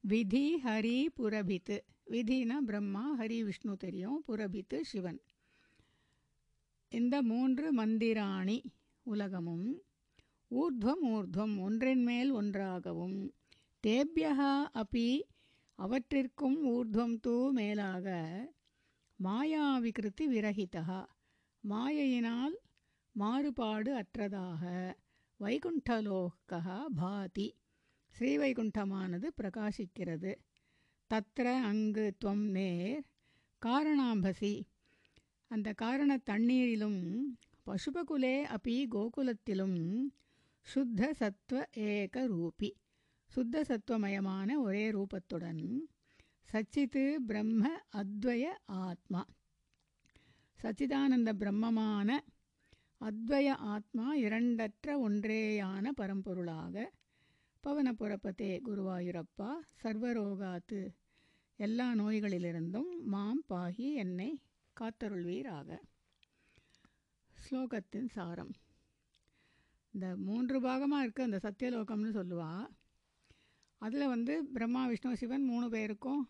விதி 0.00 0.60
ஹரி 0.64 1.06
புரபித்து. 1.06 1.84
விதினா 2.06 2.56
பிரம்மா 2.66 3.18
ஹரி 3.18 3.44
விஷ்ணு 3.44 3.76
தெரியும் 3.76 4.22
புரபித்து 4.26 4.84
சிவன். 4.84 5.20
இந்த 6.88 7.22
மூன்று 7.22 7.72
மந்திராணி 7.72 8.62
உலகமும் 9.02 9.82
ஊர்த்வம் 10.52 11.04
ஊர்த்வம் 11.04 11.60
ஒன்றின் 11.60 12.02
மேல் 12.02 12.30
ஒன்றாகவும். 12.30 13.34
தேபியா 13.86 14.64
அப்பி 14.74 15.22
அவற்றிற்கும் 15.78 16.64
ஊர்த்வம் 16.64 17.20
தூ 17.20 17.52
மேலாக. 17.52 18.06
மாயாவிகிருத்தி 19.24 20.26
விரகிதா 20.28 21.06
மாயையினால் 21.68 22.54
மாறுபாடு 23.12 23.92
அற்றதாக. 23.94 24.92
வைகுண்டலோகா 25.40 26.84
பாதி. 26.96 27.56
ஸ்ரீவைகுண்டமானது 28.18 29.28
பிரகாசிக்கிறது. 29.42 30.34
தத்ர 31.14 31.44
அங்கு 31.44 32.16
துவம் 32.24 32.50
நேர். 32.50 33.04
காரணாம்பசி. 33.66 34.62
அந்த 35.46 35.72
காரண 35.72 36.20
தண்ணீரிலும் 36.30 37.22
பசுபகுலே 37.66 38.56
அப்பி 38.56 38.86
கோகுலத்திலும் 38.90 40.00
சுத்த 40.62 41.14
சத்வ 41.18 41.62
ஏக 41.72 42.26
ரூபி 42.28 42.70
சுத்த 43.26 43.64
சத்துவமயமான 43.64 44.60
ஒரே 44.60 44.90
ரூபத்துடன் 44.90 45.80
சச்சித்து 46.52 47.16
பிரம்ம 47.26 47.68
அத்வய 47.92 48.44
ஆத்மா. 48.64 49.26
சச்சிதானந்த 50.62 51.30
பிரம்மமான 51.32 52.18
அத்வய 53.00 53.48
ஆத்மா 53.48 54.16
இரண்டற்ற 54.16 54.88
ஒன்றேயான 54.88 55.90
பரம்பொருளாக 56.00 56.86
பவனபுரப்பதே 57.66 58.60
குருவாயூரப்பா 58.66 59.50
சர்வரோகாத்து 59.82 60.88
எல்லா 61.56 61.94
நோய்களிலிருந்தும் 61.94 62.92
மாம் 63.04 63.42
பாகி 63.48 63.94
என்னை 63.94 64.40
காத்தருள்வீராக. 64.80 65.78
ஸ்லோகத்தின் 67.34 68.08
சாரம். 68.08 68.52
இந்த 69.94 70.06
மூன்று 70.26 70.56
பாகமாக 70.66 71.04
இருக்க 71.04 71.22
அந்த 71.28 71.38
சத்தியலோகம்னு 71.46 72.12
சொல்லுவா. 72.18 72.52
அதில் 73.82 74.12
வந்து 74.12 74.34
பிரம்மா 74.54 74.82
விஷ்ணு 74.90 75.18
சிவன் 75.22 75.44
மூணு 75.50 75.66
பேருக்கும் 75.74 76.22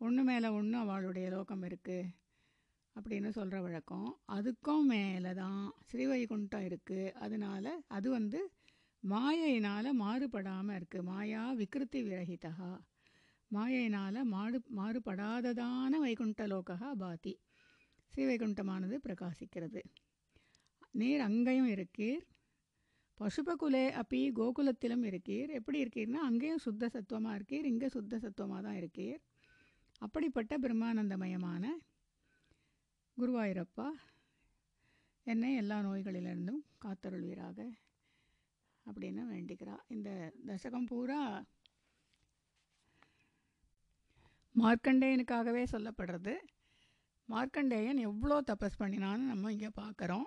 ஒன்று 0.00 0.22
மேலே 0.28 0.48
ஒன்று 0.58 0.76
அவளுடைய 0.82 1.26
லோகம் 1.34 1.64
இருக்குது 1.68 2.10
அப்படின்னு 2.96 3.30
சொல்கிற 3.38 3.58
வழக்கம். 3.64 4.08
அதுக்கும் 4.36 4.86
மேலே 4.92 5.30
தான் 5.42 5.62
ஸ்ரீவைகுண்டம் 5.88 6.66
இருக்குது 6.68 7.06
அதனால் 7.24 7.70
அது 7.96 8.08
வந்து 8.10 8.40
மாயையினால் 9.02 9.88
மாறுபடாமல் 10.02 10.76
இருக்குது 10.78 11.06
மாயா 11.08 11.42
விக்கிருத்தி 11.60 12.00
விரகிதா 12.08 12.68
மாயையினால் 13.50 14.20
மாறு 14.34 14.58
மாறுபடாததான 14.78 15.98
வைகுண்ட 16.04 16.46
லோகா 16.52 16.78
பாதி. 17.02 17.34
ஸ்ரீவைகுண்டமானது 18.12 18.96
பிரகாசிக்கிறது. 19.06 19.82
நீர் 21.00 21.22
அங்கேயும் 21.28 21.72
இருக்கீர். 21.74 22.24
பசுபகுலே 23.20 23.84
அப்பி 24.00 24.20
கோகுலத்திலும் 24.38 25.04
இருக்கீர். 25.10 25.50
எப்படி 25.58 25.78
இருக்கீர்னா 25.84 26.20
அங்கேயும் 26.28 26.64
சுத்த 26.66 26.88
சத்துவமாக 26.88 27.36
இருக்கீர் 27.38 27.68
இங்கே 27.72 27.88
சுத்த 27.88 28.18
சத்துவமாக 28.18 28.62
தான் 28.66 28.78
இருக்கீர். 28.80 29.20
அப்படிப்பட்ட 29.98 30.54
பிரம்மானந்தமயமான 30.58 31.64
குருவாயூரப்பா 33.16 33.88
என்னை 35.26 35.50
எல்லா 35.56 35.76
நோய்களிலிருந்தும் 35.82 36.62
காத்தருள்வீராக 36.84 37.58
அப்படின்னு 38.86 39.22
வேண்டிக்கிறா. 39.34 39.76
இந்த 39.94 40.10
தசகம் 40.46 40.88
பூரா 40.90 41.20
மார்க்கண்டேயனுக்காகவே 44.54 45.62
சொல்லப்படுறது. 45.74 46.34
மார்க்கண்டேயன் 47.28 48.00
எவ்வளோ 48.08 48.36
தபஸ் 48.50 48.80
பண்ணினான்னு 48.82 49.30
நம்ம 49.30 49.52
இங்கே 49.52 49.70
பார்க்குறோம் 49.80 50.26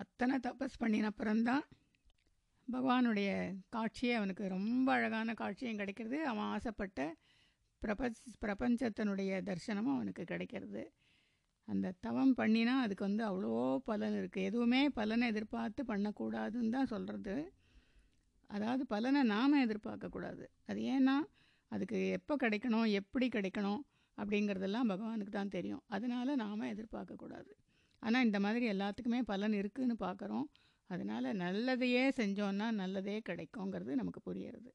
அத்தனை 0.00 0.36
தபஸ் 0.46 0.80
பண்ணினப்புறம்தான் 0.82 1.64
பகவானுடைய 2.68 3.30
காட்சியே 3.74 4.12
அவனுக்கு 4.18 4.44
ரொம்ப 4.56 4.86
அழகான 4.96 5.34
காட்சியும் 5.40 5.80
கிடைக்கிறது. 5.80 6.18
அவன் 6.30 6.50
ஆசைப்பட்ட 6.54 7.00
பிரபஞ்ச 7.82 8.20
பிரபஞ்சத்தினுடைய 8.44 9.30
தரிசனமும் 9.48 9.96
அவனுக்கு 9.96 10.22
கிடைக்கிறது. 10.32 10.82
அந்த 11.68 11.92
தவம் 12.06 12.32
பண்ணினா 12.38 12.74
அதுக்கு 12.84 13.04
வந்து 13.08 13.24
அவ்வளோ 13.28 13.52
பலன் 13.88 14.16
இருக்குது 14.20 14.46
எதுவுமே 14.48 14.80
பலனை 14.98 15.26
எதிர்பார்த்து 15.32 15.82
பண்ணக்கூடாதுன்னு 15.90 16.74
தான் 16.76 16.90
சொல்கிறது 16.92 17.36
அதாவது 18.50 18.82
பலனை 18.92 19.20
நாம் 19.34 19.62
எதிர்பார்க்கக்கூடாது 19.64 20.44
அது 20.70 20.80
ஏன்னா 20.94 21.16
அதுக்கு 21.72 21.98
எப்போ 22.18 22.34
கிடைக்கணும் 22.42 22.88
எப்படி 23.00 23.26
கிடைக்கணும் 23.36 23.80
அப்படிங்கிறதெல்லாம் 24.18 24.90
பகவானுக்கு 24.92 25.32
தான் 25.38 25.54
தெரியும். 25.54 25.82
அதனால் 25.94 26.40
நாம் 26.42 26.70
எதிர்பார்க்கக்கூடாது 26.72 27.52
ஆனால் 28.02 28.26
இந்த 28.28 28.38
மாதிரி 28.44 28.64
எல்லாத்துக்குமே 28.74 29.20
பலன் 29.30 29.56
இருக்குதுன்னு 29.60 29.96
பார்க்குறோம். 30.06 30.46
அதனால் 30.90 31.28
நல்லதையே 31.36 32.04
செஞ்சோன்னா 32.16 32.66
நல்லதே 32.72 33.16
கிடைக்குங்கிறது 33.28 33.92
நமக்கு 33.94 34.20
புரியுறது 34.26 34.70